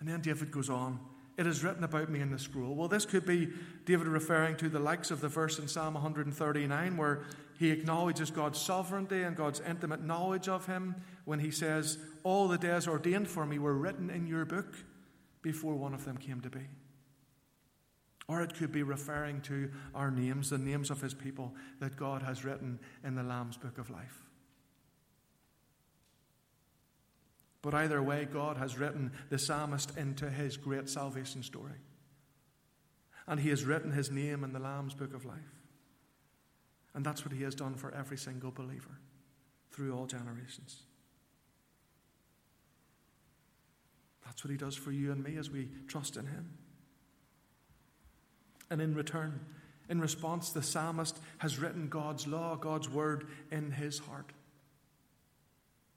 And 0.00 0.08
then 0.08 0.20
David 0.20 0.50
goes 0.50 0.70
on. 0.70 1.00
It 1.36 1.46
is 1.46 1.62
written 1.62 1.84
about 1.84 2.08
me 2.08 2.20
in 2.20 2.30
the 2.30 2.38
scroll. 2.38 2.74
Well, 2.74 2.88
this 2.88 3.06
could 3.06 3.24
be 3.24 3.48
David 3.84 4.08
referring 4.08 4.56
to 4.56 4.68
the 4.68 4.80
likes 4.80 5.12
of 5.12 5.20
the 5.20 5.28
verse 5.28 5.60
in 5.60 5.68
Psalm 5.68 5.94
139 5.94 6.96
where 6.96 7.22
he 7.58 7.70
acknowledges 7.70 8.32
God's 8.32 8.60
sovereignty 8.60 9.22
and 9.22 9.36
God's 9.36 9.60
intimate 9.60 10.04
knowledge 10.04 10.48
of 10.48 10.66
him 10.66 10.96
when 11.24 11.38
he 11.38 11.52
says, 11.52 11.98
All 12.24 12.48
the 12.48 12.58
days 12.58 12.88
ordained 12.88 13.28
for 13.28 13.46
me 13.46 13.60
were 13.60 13.74
written 13.74 14.10
in 14.10 14.26
your 14.26 14.44
book 14.44 14.74
before 15.42 15.76
one 15.76 15.94
of 15.94 16.04
them 16.04 16.16
came 16.16 16.40
to 16.40 16.50
be. 16.50 16.66
Or 18.26 18.42
it 18.42 18.54
could 18.54 18.72
be 18.72 18.82
referring 18.82 19.40
to 19.42 19.70
our 19.94 20.10
names, 20.10 20.50
the 20.50 20.58
names 20.58 20.90
of 20.90 21.00
his 21.00 21.14
people 21.14 21.54
that 21.80 21.96
God 21.96 22.22
has 22.22 22.44
written 22.44 22.80
in 23.04 23.14
the 23.14 23.22
Lamb's 23.22 23.56
book 23.56 23.78
of 23.78 23.90
life. 23.90 24.27
But 27.62 27.74
either 27.74 28.02
way, 28.02 28.26
God 28.30 28.56
has 28.56 28.78
written 28.78 29.12
the 29.30 29.38
psalmist 29.38 29.96
into 29.96 30.30
his 30.30 30.56
great 30.56 30.88
salvation 30.88 31.42
story. 31.42 31.80
And 33.26 33.40
he 33.40 33.50
has 33.50 33.64
written 33.64 33.92
his 33.92 34.10
name 34.10 34.44
in 34.44 34.52
the 34.52 34.58
Lamb's 34.58 34.94
book 34.94 35.12
of 35.12 35.24
life. 35.24 35.36
And 36.94 37.04
that's 37.04 37.24
what 37.24 37.32
he 37.32 37.42
has 37.42 37.54
done 37.54 37.74
for 37.74 37.92
every 37.92 38.16
single 38.16 38.50
believer 38.50 38.98
through 39.70 39.94
all 39.94 40.06
generations. 40.06 40.82
That's 44.24 44.44
what 44.44 44.50
he 44.50 44.56
does 44.56 44.76
for 44.76 44.92
you 44.92 45.12
and 45.12 45.22
me 45.22 45.36
as 45.36 45.50
we 45.50 45.68
trust 45.88 46.16
in 46.16 46.26
him. 46.26 46.52
And 48.70 48.80
in 48.80 48.94
return, 48.94 49.40
in 49.88 50.00
response, 50.00 50.50
the 50.50 50.62
psalmist 50.62 51.18
has 51.38 51.58
written 51.58 51.88
God's 51.88 52.26
law, 52.26 52.54
God's 52.56 52.88
word 52.88 53.26
in 53.50 53.72
his 53.72 53.98
heart. 53.98 54.32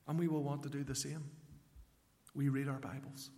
And 0.07 0.17
we 0.17 0.27
will 0.27 0.43
want 0.43 0.63
to 0.63 0.69
do 0.69 0.83
the 0.83 0.95
same 0.95 1.29
we 2.33 2.49
read 2.49 2.67
our 2.67 2.79
Bibles. 2.79 3.29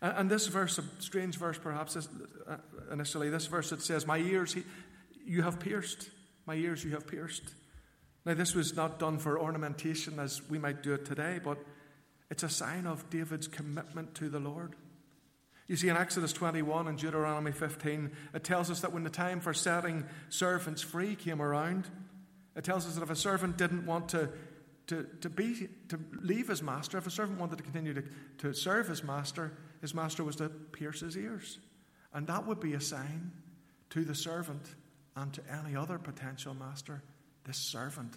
And, 0.00 0.28
this 0.28 0.48
verse, 0.48 0.78
a 0.78 0.84
strange 0.98 1.36
verse 1.36 1.58
perhaps 1.58 1.96
uh, 1.96 2.56
initially, 2.90 3.30
this 3.30 3.46
verse 3.46 3.70
that 3.70 3.82
says, 3.82 4.04
My 4.04 4.18
ears 4.18 4.56
you 5.24 5.42
have 5.42 5.60
pierced, 5.60 6.10
my 6.44 6.54
ears 6.54 6.82
you 6.82 6.90
have 6.90 7.06
pierced. 7.06 7.54
Now, 8.24 8.34
this 8.34 8.54
was 8.54 8.74
not 8.74 8.98
done 8.98 9.18
for 9.18 9.38
ornamentation 9.38 10.18
as 10.18 10.48
we 10.48 10.58
might 10.58 10.82
do 10.82 10.92
it 10.92 11.04
today, 11.04 11.40
but 11.42 11.58
it's 12.30 12.42
a 12.42 12.48
sign 12.48 12.86
of 12.86 13.08
David's 13.10 13.46
commitment 13.46 14.14
to 14.16 14.28
the 14.28 14.40
Lord. 14.40 14.74
You 15.68 15.76
see, 15.76 15.88
in 15.88 15.96
Exodus 15.96 16.32
21 16.32 16.88
and 16.88 16.98
Deuteronomy 16.98 17.52
15, 17.52 18.10
it 18.34 18.42
tells 18.42 18.70
us 18.70 18.80
that 18.80 18.92
when 18.92 19.04
the 19.04 19.10
time 19.10 19.40
for 19.40 19.54
setting 19.54 20.04
servants 20.28 20.82
free 20.82 21.14
came 21.14 21.40
around, 21.40 21.88
it 22.56 22.64
tells 22.64 22.86
us 22.86 22.94
that 22.96 23.02
if 23.02 23.10
a 23.10 23.16
servant 23.16 23.56
didn't 23.56 23.86
want 23.86 24.08
to 24.10 24.28
to, 24.88 25.06
to, 25.20 25.30
be, 25.30 25.68
to 25.88 25.98
leave 26.20 26.48
his 26.48 26.62
master, 26.62 26.98
if 26.98 27.06
a 27.06 27.10
servant 27.10 27.38
wanted 27.38 27.58
to 27.58 27.64
continue 27.64 27.94
to, 27.94 28.02
to 28.38 28.52
serve 28.52 28.88
his 28.88 29.04
master, 29.04 29.52
his 29.80 29.94
master 29.94 30.24
was 30.24 30.36
to 30.36 30.48
pierce 30.48 31.00
his 31.00 31.16
ears. 31.16 31.58
And 32.12 32.26
that 32.26 32.46
would 32.46 32.60
be 32.60 32.74
a 32.74 32.80
sign 32.80 33.32
to 33.90 34.04
the 34.04 34.14
servant 34.14 34.74
and 35.16 35.32
to 35.34 35.42
any 35.50 35.76
other 35.76 35.98
potential 35.98 36.54
master 36.54 37.02
this 37.44 37.58
servant, 37.58 38.16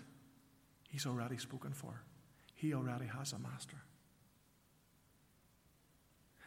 he's 0.89 1.06
already 1.06 1.38
spoken 1.38 1.73
for. 1.73 2.01
He 2.54 2.73
already 2.73 3.06
has 3.06 3.34
a 3.34 3.39
master. 3.39 3.78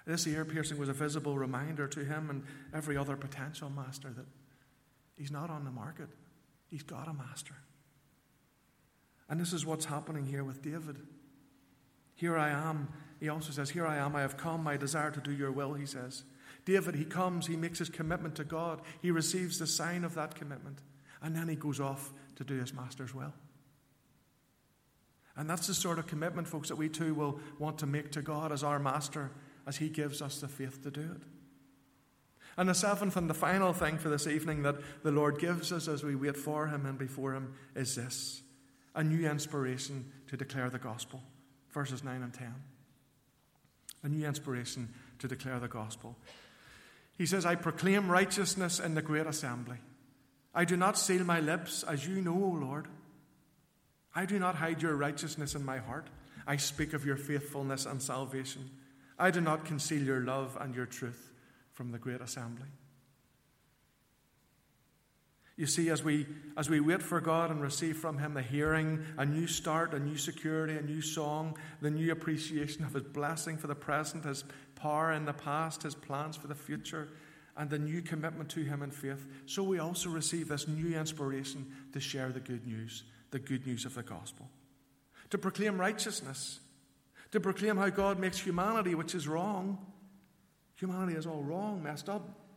This 0.07 0.27
ear 0.27 0.45
piercing 0.45 0.79
was 0.79 0.89
a 0.89 0.95
visible 0.95 1.37
reminder 1.37 1.87
to 1.89 2.05
him 2.05 2.31
and 2.31 2.45
every 2.73 2.97
other 2.97 3.17
potential 3.17 3.69
master 3.69 4.11
that 4.11 4.25
he's 5.17 5.31
not 5.31 5.51
on 5.51 5.65
the 5.65 5.71
market, 5.71 6.09
he's 6.69 6.83
got 6.83 7.09
a 7.09 7.13
master. 7.13 7.55
And 9.29 9.41
this 9.41 9.53
is 9.53 9.67
what's 9.67 9.85
happening 9.85 10.27
here 10.27 10.45
with 10.45 10.63
David. 10.63 10.99
Here 12.15 12.37
I 12.37 12.51
am. 12.51 12.89
He 13.21 13.29
also 13.29 13.53
says, 13.53 13.71
Here 13.71 13.87
I 13.87 13.97
am. 13.97 14.17
I 14.17 14.23
have 14.23 14.37
come. 14.37 14.67
I 14.67 14.77
desire 14.77 15.11
to 15.11 15.21
do 15.21 15.33
your 15.33 15.53
will, 15.53 15.75
he 15.75 15.87
says. 15.87 16.25
David, 16.65 16.95
he 16.95 17.05
comes. 17.05 17.47
He 17.47 17.57
makes 17.57 17.79
his 17.79 17.89
commitment 17.89 18.35
to 18.37 18.45
God. 18.45 18.81
He 19.01 19.11
receives 19.11 19.59
the 19.59 19.67
sign 19.67 20.05
of 20.05 20.15
that 20.15 20.35
commitment. 20.35 20.79
And 21.23 21.35
then 21.35 21.49
he 21.49 21.57
goes 21.57 21.81
off 21.81 22.13
to 22.37 22.45
do 22.45 22.55
his 22.55 22.73
master's 22.73 23.15
will. 23.15 23.35
And 25.37 25.49
that's 25.49 25.69
the 25.69 25.75
sort 25.75 25.99
of 25.99 26.07
commitment, 26.07 26.49
folks, 26.49 26.69
that 26.69 26.77
we 26.77 26.89
too 26.89 27.15
will 27.15 27.39
want 27.59 27.79
to 27.79 27.87
make 27.87 28.11
to 28.13 28.23
God 28.23 28.51
as 28.51 28.65
our 28.65 28.79
master 28.79 29.31
as 29.67 29.77
he 29.77 29.89
gives 29.89 30.21
us 30.21 30.41
the 30.41 30.49
faith 30.49 30.83
to 30.83 30.91
do 30.91 31.01
it. 31.01 31.23
And 32.57 32.69
the 32.69 32.75
seventh 32.75 33.17
and 33.17 33.31
the 33.31 33.35
final 33.35 33.73
thing 33.73 33.99
for 33.99 34.09
this 34.09 34.27
evening 34.27 34.63
that 34.65 34.77
the 35.05 35.13
Lord 35.13 35.39
gives 35.39 35.71
us 35.71 35.87
as 35.87 36.03
we 36.03 36.17
wait 36.17 36.37
for 36.37 36.67
him 36.67 36.87
and 36.87 36.99
before 36.99 37.35
him 37.35 37.55
is 37.77 37.95
this 37.95 38.43
a 38.99 39.05
new 39.05 39.31
inspiration 39.31 40.05
to 40.27 40.37
declare 40.37 40.69
the 40.69 40.79
gospel. 40.79 41.23
Verses 41.71 42.03
9 42.03 42.21
and 42.21 42.35
10. 42.35 42.53
A 44.03 44.09
new 44.09 44.27
inspiration 44.27 44.93
to 45.21 45.29
declare 45.29 45.61
the 45.61 45.69
gospel. 45.69 46.17
He 47.17 47.25
says, 47.25 47.47
I 47.47 47.55
proclaim 47.55 48.11
righteousness 48.11 48.81
in 48.81 48.97
the 48.97 49.03
great 49.03 49.27
assembly. 49.27 49.77
I 50.53 50.65
do 50.65 50.77
not 50.77 50.99
seal 50.99 51.23
my 51.23 51.39
lips, 51.39 51.85
as 51.85 52.09
you 52.09 52.21
know, 52.21 52.35
O 52.35 52.59
Lord. 52.61 52.89
I 54.17 54.27
do 54.27 54.37
not 54.37 54.57
hide 54.57 54.83
your 54.83 54.97
righteousness 54.97 55.55
in 55.55 55.65
my 55.65 55.79
heart. 55.79 56.09
I 56.45 56.57
speak 56.57 56.93
of 56.93 57.07
your 57.07 57.17
faithfulness 57.17 57.87
and 57.87 58.03
salvation. 58.03 58.69
I 59.17 59.31
do 59.31 59.41
not 59.41 59.65
conceal 59.65 60.03
your 60.03 60.23
love 60.23 60.59
and 60.61 60.75
your 60.75 60.87
truth 60.87 61.31
from 61.73 61.93
the 61.93 61.99
great 61.99 62.21
assembly. 62.21 62.67
You 65.59 65.67
see, 65.67 65.91
as 65.91 66.05
we, 66.05 66.25
as 66.57 66.71
we 66.71 66.79
wait 66.79 67.03
for 67.03 67.21
God 67.21 67.51
and 67.51 67.61
receive 67.61 67.97
from 67.97 68.17
Him 68.17 68.33
the 68.33 68.43
hearing, 68.43 69.05
a 69.19 69.27
new 69.27 69.49
start, 69.49 69.93
a 69.93 69.99
new 69.99 70.17
security, 70.17 70.77
a 70.77 70.83
new 70.83 71.03
song, 71.03 71.59
the 71.81 71.91
new 71.91 72.13
appreciation 72.13 72.85
of 72.85 72.95
His 72.95 73.03
blessing 73.03 73.59
for 73.59 73.67
the 73.67 73.75
present, 73.75 74.25
His 74.25 74.45
power 74.77 75.13
in 75.13 75.25
the 75.25 75.33
past, 75.33 75.83
His 75.83 75.97
plans 75.97 76.37
for 76.37 76.47
the 76.47 76.55
future, 76.55 77.09
and 77.57 77.69
the 77.69 77.79
new 77.79 78.01
commitment 78.03 78.49
to 78.51 78.63
Him 78.63 78.85
in 78.85 78.93
faith, 78.93 79.27
so 79.47 79.65
we 79.65 79.81
also 79.81 80.11
receive 80.11 80.47
this 80.47 80.69
new 80.69 80.97
inspiration 80.97 81.67
to 81.93 81.99
share 81.99 82.31
the 82.31 82.39
good 82.39 82.65
news, 82.65 83.03
the 83.33 83.41
good 83.41 83.67
news 83.67 83.85
of 83.85 83.97
the 83.97 84.05
gospel. 84.05 84.49
To 85.31 85.39
proclaim 85.39 85.77
righteousness, 85.77 86.61
to 87.33 87.41
proclaim 87.41 87.79
how 87.79 87.89
God 87.89 88.21
makes 88.21 88.39
humanity, 88.39 88.95
which 88.95 89.13
is 89.13 89.27
wrong, 89.27 89.85
humanity 90.77 91.19
is 91.19 91.27
all 91.27 91.43
wrong, 91.43 91.83
messed 91.83 92.09
up, 92.09 92.48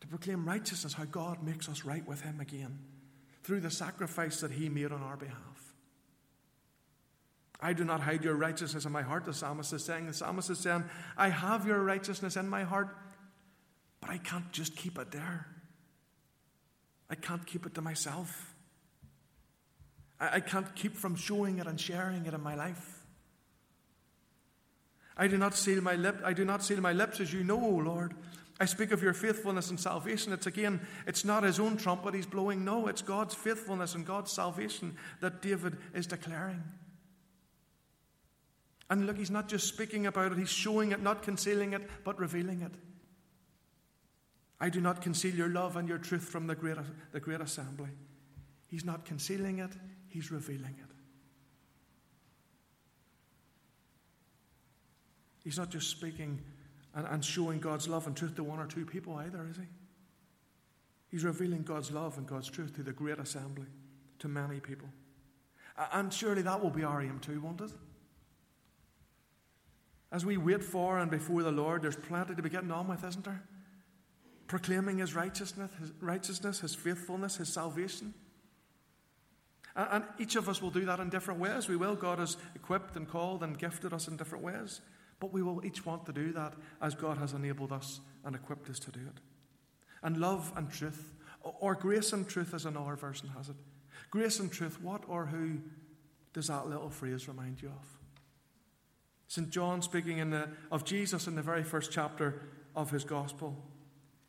to 0.00 0.06
proclaim 0.06 0.46
righteousness, 0.46 0.92
how 0.92 1.04
God 1.04 1.42
makes 1.42 1.68
us 1.68 1.84
right 1.84 2.06
with 2.06 2.20
Him 2.22 2.40
again 2.40 2.78
through 3.42 3.60
the 3.60 3.70
sacrifice 3.70 4.40
that 4.40 4.52
He 4.52 4.68
made 4.68 4.92
on 4.92 5.02
our 5.02 5.16
behalf. 5.16 5.74
I 7.60 7.72
do 7.72 7.84
not 7.84 8.00
hide 8.00 8.22
your 8.22 8.34
righteousness 8.34 8.84
in 8.84 8.92
my 8.92 9.02
heart, 9.02 9.24
the 9.24 9.32
psalmist 9.32 9.72
is 9.72 9.84
saying. 9.84 10.06
The 10.06 10.12
psalmist 10.12 10.50
is 10.50 10.58
saying, 10.58 10.84
I 11.16 11.30
have 11.30 11.66
your 11.66 11.82
righteousness 11.82 12.36
in 12.36 12.48
my 12.48 12.64
heart, 12.64 12.94
but 14.00 14.10
I 14.10 14.18
can't 14.18 14.52
just 14.52 14.76
keep 14.76 14.98
it 14.98 15.10
there. 15.10 15.46
I 17.08 17.14
can't 17.14 17.46
keep 17.46 17.66
it 17.66 17.74
to 17.74 17.80
myself. 17.80 18.54
I, 20.18 20.40
can't 20.40 20.74
keep 20.74 20.96
from 20.96 21.14
showing 21.14 21.58
it 21.58 21.66
and 21.66 21.78
sharing 21.78 22.24
it 22.24 22.32
in 22.32 22.42
my 22.42 22.54
life. 22.54 23.04
I 25.16 25.28
do 25.28 25.36
not 25.36 25.54
seal 25.54 25.82
my 25.82 25.94
lip, 25.94 26.20
I 26.24 26.32
do 26.32 26.44
not 26.44 26.62
seal 26.62 26.80
my 26.80 26.92
lips, 26.92 27.20
as 27.20 27.32
you 27.32 27.44
know, 27.44 27.62
O 27.62 27.68
Lord, 27.68 28.14
I 28.58 28.64
speak 28.64 28.90
of 28.90 29.02
your 29.02 29.12
faithfulness 29.12 29.68
and 29.68 29.78
salvation. 29.78 30.32
It's 30.32 30.46
again, 30.46 30.80
it's 31.06 31.24
not 31.24 31.42
his 31.42 31.60
own 31.60 31.76
trumpet 31.76 32.14
he's 32.14 32.26
blowing. 32.26 32.64
No, 32.64 32.86
it's 32.86 33.02
God's 33.02 33.34
faithfulness 33.34 33.94
and 33.94 34.06
God's 34.06 34.32
salvation 34.32 34.96
that 35.20 35.42
David 35.42 35.76
is 35.94 36.06
declaring. 36.06 36.62
And 38.88 39.06
look, 39.06 39.18
he's 39.18 39.30
not 39.30 39.48
just 39.48 39.66
speaking 39.66 40.06
about 40.06 40.32
it, 40.32 40.38
he's 40.38 40.48
showing 40.48 40.92
it, 40.92 41.02
not 41.02 41.22
concealing 41.22 41.72
it, 41.72 41.82
but 42.04 42.18
revealing 42.18 42.62
it. 42.62 42.72
I 44.58 44.70
do 44.70 44.80
not 44.80 45.02
conceal 45.02 45.34
your 45.34 45.48
love 45.48 45.76
and 45.76 45.88
your 45.88 45.98
truth 45.98 46.24
from 46.24 46.46
the 46.46 46.54
great, 46.54 46.78
the 47.12 47.20
great 47.20 47.40
assembly. 47.40 47.90
He's 48.68 48.84
not 48.84 49.04
concealing 49.04 49.58
it, 49.58 49.72
he's 50.08 50.30
revealing 50.30 50.76
it. 50.78 50.94
He's 55.44 55.58
not 55.58 55.70
just 55.70 55.90
speaking 55.90 56.42
and, 56.96 57.06
and 57.06 57.24
showing 57.24 57.60
God's 57.60 57.86
love 57.86 58.06
and 58.06 58.16
truth 58.16 58.34
to 58.36 58.42
one 58.42 58.58
or 58.58 58.66
two 58.66 58.86
people 58.86 59.14
either, 59.16 59.46
is 59.48 59.56
he? 59.56 59.66
He's 61.08 61.24
revealing 61.24 61.62
God's 61.62 61.92
love 61.92 62.18
and 62.18 62.26
God's 62.26 62.48
truth 62.48 62.74
to 62.76 62.82
the 62.82 62.92
great 62.92 63.18
assembly, 63.18 63.66
to 64.18 64.28
many 64.28 64.58
people. 64.58 64.88
And 65.92 66.12
surely 66.12 66.42
that 66.42 66.62
will 66.62 66.70
be 66.70 66.82
our 66.82 67.02
aim 67.02 67.20
too, 67.20 67.40
won't 67.40 67.60
it? 67.60 67.70
As 70.10 70.24
we 70.24 70.38
wait 70.38 70.64
for 70.64 70.98
and 70.98 71.10
before 71.10 71.42
the 71.42 71.52
Lord, 71.52 71.82
there's 71.82 71.96
plenty 71.96 72.34
to 72.34 72.42
be 72.42 72.48
getting 72.48 72.70
on 72.70 72.88
with, 72.88 73.04
isn't 73.04 73.24
there? 73.24 73.42
Proclaiming 74.46 74.98
His 74.98 75.14
righteousness, 75.14 75.70
His, 75.78 75.92
righteousness, 76.00 76.60
His 76.60 76.74
faithfulness, 76.74 77.36
His 77.36 77.52
salvation. 77.52 78.14
And, 79.74 79.88
and 79.90 80.04
each 80.18 80.36
of 80.36 80.48
us 80.48 80.62
will 80.62 80.70
do 80.70 80.86
that 80.86 81.00
in 81.00 81.10
different 81.10 81.40
ways. 81.40 81.68
We 81.68 81.76
will. 81.76 81.94
God 81.94 82.20
has 82.20 82.36
equipped 82.54 82.96
and 82.96 83.06
called 83.06 83.42
and 83.42 83.58
gifted 83.58 83.92
us 83.92 84.08
in 84.08 84.16
different 84.16 84.44
ways. 84.44 84.80
But 85.18 85.32
we 85.32 85.42
will 85.42 85.64
each 85.64 85.86
want 85.86 86.06
to 86.06 86.12
do 86.12 86.32
that 86.32 86.54
as 86.80 86.94
God 86.94 87.18
has 87.18 87.32
enabled 87.32 87.72
us 87.72 88.00
and 88.24 88.34
equipped 88.34 88.68
us 88.68 88.78
to 88.80 88.90
do 88.90 89.00
it. 89.00 89.20
And 90.02 90.18
love 90.18 90.52
and 90.56 90.70
truth, 90.70 91.14
or 91.42 91.74
grace 91.74 92.12
and 92.12 92.28
truth, 92.28 92.52
as 92.52 92.66
another 92.66 92.96
version 92.96 93.30
has 93.36 93.48
it. 93.48 93.56
Grace 94.10 94.40
and 94.40 94.52
truth, 94.52 94.80
what 94.82 95.02
or 95.08 95.26
who 95.26 95.58
does 96.32 96.48
that 96.48 96.68
little 96.68 96.90
phrase 96.90 97.28
remind 97.28 97.62
you 97.62 97.68
of? 97.68 97.98
St. 99.28 99.50
John, 99.50 99.82
speaking 99.82 100.30
the, 100.30 100.48
of 100.70 100.84
Jesus 100.84 101.26
in 101.26 101.34
the 101.34 101.42
very 101.42 101.64
first 101.64 101.90
chapter 101.90 102.42
of 102.74 102.90
his 102.90 103.04
gospel, 103.04 103.56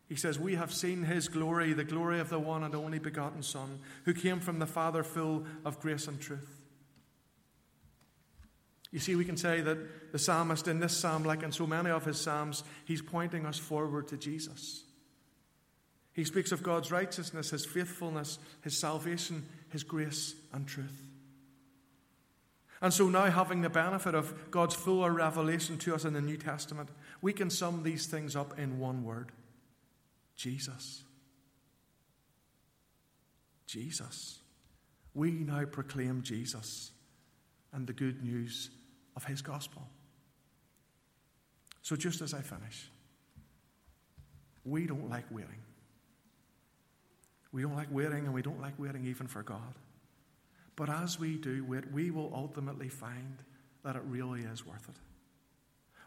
he 0.08 0.15
says, 0.15 0.39
We 0.39 0.56
have 0.56 0.73
seen 0.73 1.04
his 1.04 1.28
glory, 1.28 1.73
the 1.73 1.84
glory 1.84 2.19
of 2.19 2.30
the 2.30 2.39
one 2.39 2.63
and 2.63 2.73
only 2.73 2.97
begotten 2.97 3.43
Son, 3.43 3.80
who 4.06 4.13
came 4.13 4.39
from 4.39 4.60
the 4.60 4.65
Father 4.65 5.04
full 5.04 5.45
of 5.65 5.80
grace 5.80 6.08
and 6.08 6.19
truth. 6.19 6.57
You 8.98 9.02
see, 9.02 9.16
we 9.16 9.26
can 9.26 9.38
say 9.38 9.62
that 9.62 10.12
the 10.12 10.18
psalmist 10.18 10.68
in 10.68 10.80
this 10.80 10.98
psalm, 10.98 11.24
like 11.24 11.44
in 11.44 11.52
so 11.52 11.68
many 11.68 11.92
of 11.92 12.04
his 12.04 12.20
psalms, 12.20 12.64
he's 12.84 13.00
pointing 13.00 13.46
us 13.46 13.60
forward 13.60 14.08
to 14.08 14.18
Jesus. 14.18 14.84
He 16.14 16.24
speaks 16.24 16.52
of 16.52 16.64
God's 16.64 16.92
righteousness, 16.92 17.52
his 17.52 17.64
faithfulness, 17.64 18.40
his 18.64 18.76
salvation, 18.76 19.46
his 19.70 19.84
grace 19.84 20.34
and 20.52 20.66
truth. 20.66 21.00
And 22.82 22.92
so 22.92 23.08
now, 23.08 23.30
having 23.30 23.62
the 23.62 23.70
benefit 23.70 24.16
of 24.16 24.50
God's 24.50 24.74
fuller 24.74 25.12
revelation 25.12 25.78
to 25.78 25.94
us 25.94 26.04
in 26.04 26.14
the 26.14 26.20
New 26.20 26.38
Testament, 26.38 26.90
we 27.22 27.34
can 27.34 27.52
sum 27.52 27.84
these 27.84 28.08
things 28.08 28.36
up 28.36 28.58
in 28.58 28.80
one 28.80 29.04
word 29.04 29.32
Jesus. 30.36 31.04
Jesus. 33.68 34.40
We 35.14 35.30
now 35.34 35.66
proclaim 35.66 36.24
Jesus 36.24 36.90
and 37.72 37.86
the 37.86 37.94
good 37.94 38.24
news 38.24 38.72
of 39.18 39.26
his 39.26 39.42
gospel. 39.42 39.82
So, 41.82 41.96
just 41.96 42.22
as 42.22 42.34
I 42.34 42.42
finish, 42.42 42.90
we 44.64 44.86
don't 44.86 45.10
like 45.10 45.26
waiting. 45.32 45.62
We 47.52 47.64
don't 47.64 47.76
like 47.76 47.92
waiting, 47.92 48.26
and 48.26 48.34
we 48.34 48.44
don't 48.44 48.62
like 48.62 48.78
waiting 48.78 49.06
even 49.06 49.28
for 49.28 49.42
God. 49.42 49.74
But 50.76 50.90
as 50.90 51.20
we 51.20 51.38
do 51.38 51.66
wait, 51.66 51.92
we 51.92 52.12
will 52.12 52.32
ultimately 52.34 52.90
find 52.90 53.38
that 53.84 53.96
it 53.96 54.04
really 54.06 54.42
is 54.42 54.66
worth 54.66 54.88
it. 54.88 54.96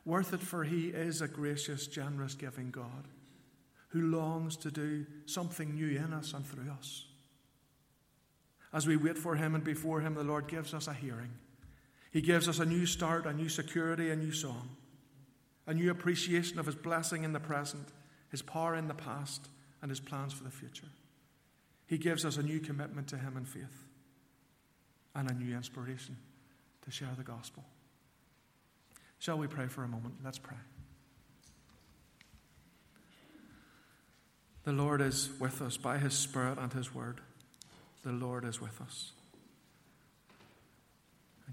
Worth 0.05 0.33
it, 0.33 0.41
for 0.41 0.63
He 0.63 0.89
is 0.89 1.21
a 1.21 1.29
gracious, 1.29 1.89
generous, 1.89 2.35
giving 2.35 2.71
God 2.71 3.09
who 3.89 4.03
longs 4.03 4.57
to 4.59 4.71
do 4.71 5.05
something 5.27 5.75
new 5.75 5.99
in 5.99 6.13
us 6.13 6.33
and 6.33 6.47
through 6.47 6.71
us. 6.71 7.07
As 8.73 8.87
we 8.87 8.97
wait 8.97 9.19
for 9.19 9.35
Him 9.35 9.57
and 9.57 9.65
before 9.65 10.01
Him, 10.01 10.15
the 10.15 10.23
Lord 10.23 10.47
gives 10.47 10.75
us 10.75 10.87
a 10.87 10.95
hearing. 10.95 11.33
He 12.11 12.21
gives 12.21 12.49
us 12.49 12.59
a 12.59 12.67
new 12.67 12.87
start, 12.87 13.27
a 13.27 13.33
new 13.33 13.49
security, 13.49 14.11
a 14.11 14.17
new 14.17 14.33
song, 14.33 14.71
a 15.67 15.75
new 15.75 15.91
appreciation 15.91 16.59
of 16.59 16.67
His 16.67 16.75
blessing 16.75 17.25
in 17.25 17.33
the 17.33 17.41
present, 17.41 17.89
His 18.31 18.43
power 18.43 18.75
in 18.75 18.89
the 18.89 18.95
past, 18.95 19.49
and 19.81 19.91
His 19.91 20.01
plans 20.01 20.33
for 20.33 20.45
the 20.45 20.51
future. 20.51 20.89
He 21.87 21.99
gives 21.99 22.25
us 22.25 22.37
a 22.37 22.43
new 22.43 22.61
commitment 22.61 23.09
to 23.09 23.17
Him 23.17 23.37
in 23.37 23.45
faith 23.45 23.85
and 25.15 25.31
a 25.31 25.35
new 25.35 25.55
inspiration 25.55 26.17
to 26.83 26.91
share 26.91 27.15
the 27.17 27.25
gospel. 27.25 27.65
Shall 29.19 29.39
we 29.39 29.47
pray 29.47 29.67
for 29.67 29.85
a 29.85 29.89
moment? 29.89 30.15
Let's 30.25 30.39
pray. 30.39 30.57
The 34.65 34.73
Lord 34.73 35.01
is 35.01 35.31
with 35.39 35.63
us 35.63 35.77
by 35.77 35.99
his 35.99 36.15
Spirit 36.15 36.59
and 36.59 36.73
his 36.73 36.95
word. 36.95 37.21
The 38.03 38.13
Lord 38.13 38.45
is 38.45 38.61
with 38.61 38.81
us. 38.81 39.13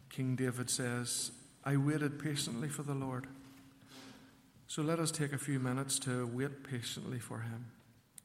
King 0.10 0.36
David 0.36 0.70
says, 0.70 1.32
I 1.64 1.78
waited 1.78 2.20
patiently 2.20 2.70
for 2.70 2.84
the 2.84 2.94
Lord. 2.94 3.28
So 4.68 4.82
let 4.82 5.00
us 5.00 5.12
take 5.12 5.34
a 5.34 5.38
few 5.38 5.60
minutes 5.60 6.00
to 6.00 6.28
wait 6.28 6.64
patiently 6.64 7.20
for 7.20 7.40
him 7.40 7.66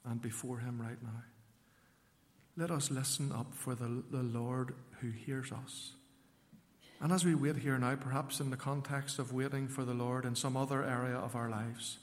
and 0.05 0.21
before 0.21 0.59
him 0.59 0.81
right 0.81 1.03
now. 1.03 1.23
Let 2.57 2.71
us 2.71 2.91
listen 2.91 3.33
up 3.33 3.55
for 3.55 3.75
the, 3.75 4.03
the 4.11 4.23
Lord 4.23 4.75
who 5.01 5.11
hears 5.11 5.53
us. 5.53 5.93
And 7.01 7.13
as 7.13 7.25
we 7.25 7.35
wait 7.35 7.57
here 7.57 7.79
now, 7.79 7.97
perhaps 7.97 8.39
in 8.39 8.51
the 8.51 8.57
context 8.57 9.19
of 9.19 9.33
waiting 9.33 9.67
for 9.67 9.85
the 9.85 9.95
Lord 9.95 10.25
in 10.25 10.37
some 10.37 10.57
other 10.57 10.85
area 10.85 11.17
of 11.17 11.35
our 11.35 11.51
lives, 11.51 11.99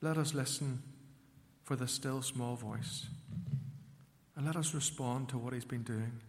let 0.00 0.16
us 0.16 0.34
listen 0.34 0.82
for 1.62 1.76
the 1.76 1.86
still 1.86 2.22
small 2.22 2.56
voice. 2.56 3.06
And 4.34 4.46
let 4.46 4.56
us 4.56 4.74
respond 4.74 5.28
to 5.28 5.38
what 5.38 5.52
He's 5.52 5.64
been 5.64 5.84
doing, 5.84 6.20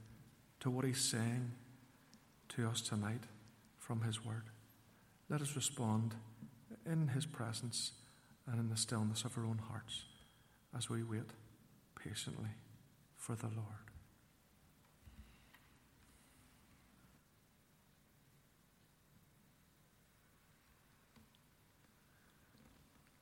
to 0.59 0.69
what 0.69 0.85
He's 0.85 1.01
saying 1.01 1.51
to 2.55 2.67
us 2.67 2.81
tonight 2.81 3.23
from 3.79 4.01
His 4.01 4.23
Word. 4.23 4.43
Let 5.29 5.41
us 5.41 5.55
respond 5.55 6.15
in 6.85 7.07
His 7.09 7.25
presence 7.25 7.93
and 8.47 8.59
in 8.59 8.69
the 8.69 8.77
stillness 8.77 9.23
of 9.23 9.37
our 9.37 9.45
own 9.45 9.59
hearts 9.69 10.03
as 10.75 10.89
we 10.89 11.03
wait 11.03 11.31
patiently 11.95 12.49
for 13.15 13.35
the 13.35 13.47
Lord. 13.47 13.83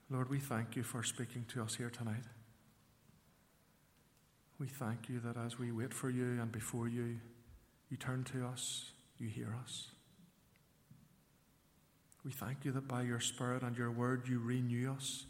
Lord, 0.10 0.30
we 0.30 0.40
thank 0.40 0.76
you 0.76 0.84
for 0.84 1.04
speaking 1.04 1.46
to 1.54 1.62
us 1.62 1.76
here 1.76 1.90
tonight. 1.90 2.24
We 4.60 4.68
thank 4.68 5.08
you 5.08 5.22
that 5.22 5.38
as 5.38 5.58
we 5.58 5.72
wait 5.72 5.94
for 5.94 6.10
you 6.10 6.42
and 6.42 6.52
before 6.52 6.90
you, 6.90 7.18
you 7.90 7.96
turn 7.96 8.26
to 8.26 8.46
us, 8.46 8.92
you 9.22 9.30
hear 9.30 9.56
us. 9.64 9.88
We 12.26 12.32
thank 12.32 12.66
you 12.66 12.72
that 12.74 12.88
by 12.88 13.04
your 13.04 13.20
Spirit 13.20 13.64
and 13.64 13.78
your 13.78 13.92
word 13.92 14.28
you 14.28 14.40
renew 14.40 14.92
us, 14.92 15.26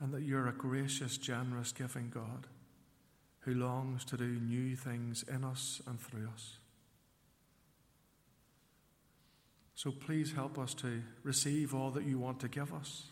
and 0.00 0.12
that 0.14 0.22
you're 0.22 0.48
a 0.48 0.52
gracious, 0.52 1.16
generous, 1.16 1.72
giving 1.72 2.10
God 2.10 2.46
who 3.40 3.54
longs 3.54 4.04
to 4.06 4.16
do 4.16 4.26
new 4.26 4.76
things 4.76 5.24
in 5.32 5.44
us 5.44 5.80
and 5.86 6.00
through 6.00 6.28
us. 6.32 6.58
So 9.74 9.90
please 9.90 10.32
help 10.32 10.58
us 10.58 10.74
to 10.74 11.02
receive 11.22 11.74
all 11.74 11.90
that 11.92 12.04
you 12.04 12.18
want 12.18 12.40
to 12.40 12.48
give 12.48 12.72
us 12.74 13.04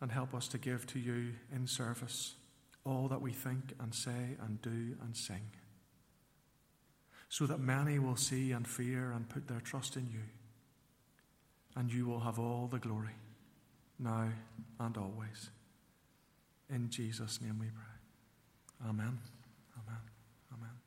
and 0.00 0.12
help 0.12 0.34
us 0.34 0.46
to 0.48 0.58
give 0.58 0.86
to 0.88 0.98
you 0.98 1.32
in 1.54 1.66
service 1.66 2.34
all 2.84 3.08
that 3.08 3.20
we 3.20 3.32
think 3.32 3.74
and 3.80 3.94
say 3.94 4.36
and 4.44 4.60
do 4.62 4.94
and 5.02 5.16
sing, 5.16 5.50
so 7.28 7.46
that 7.46 7.60
many 7.60 7.98
will 7.98 8.16
see 8.16 8.52
and 8.52 8.66
fear 8.66 9.12
and 9.12 9.28
put 9.28 9.48
their 9.48 9.60
trust 9.60 9.96
in 9.96 10.08
you, 10.10 10.22
and 11.74 11.92
you 11.92 12.06
will 12.06 12.20
have 12.20 12.38
all 12.38 12.68
the 12.70 12.78
glory, 12.78 13.16
now 13.98 14.28
and 14.80 14.96
always. 14.96 15.50
In 16.70 16.90
Jesus' 16.90 17.40
name 17.40 17.58
we 17.60 17.66
pray. 17.66 18.88
Amen. 18.88 19.18
Amen. 19.78 20.00
Amen. 20.52 20.85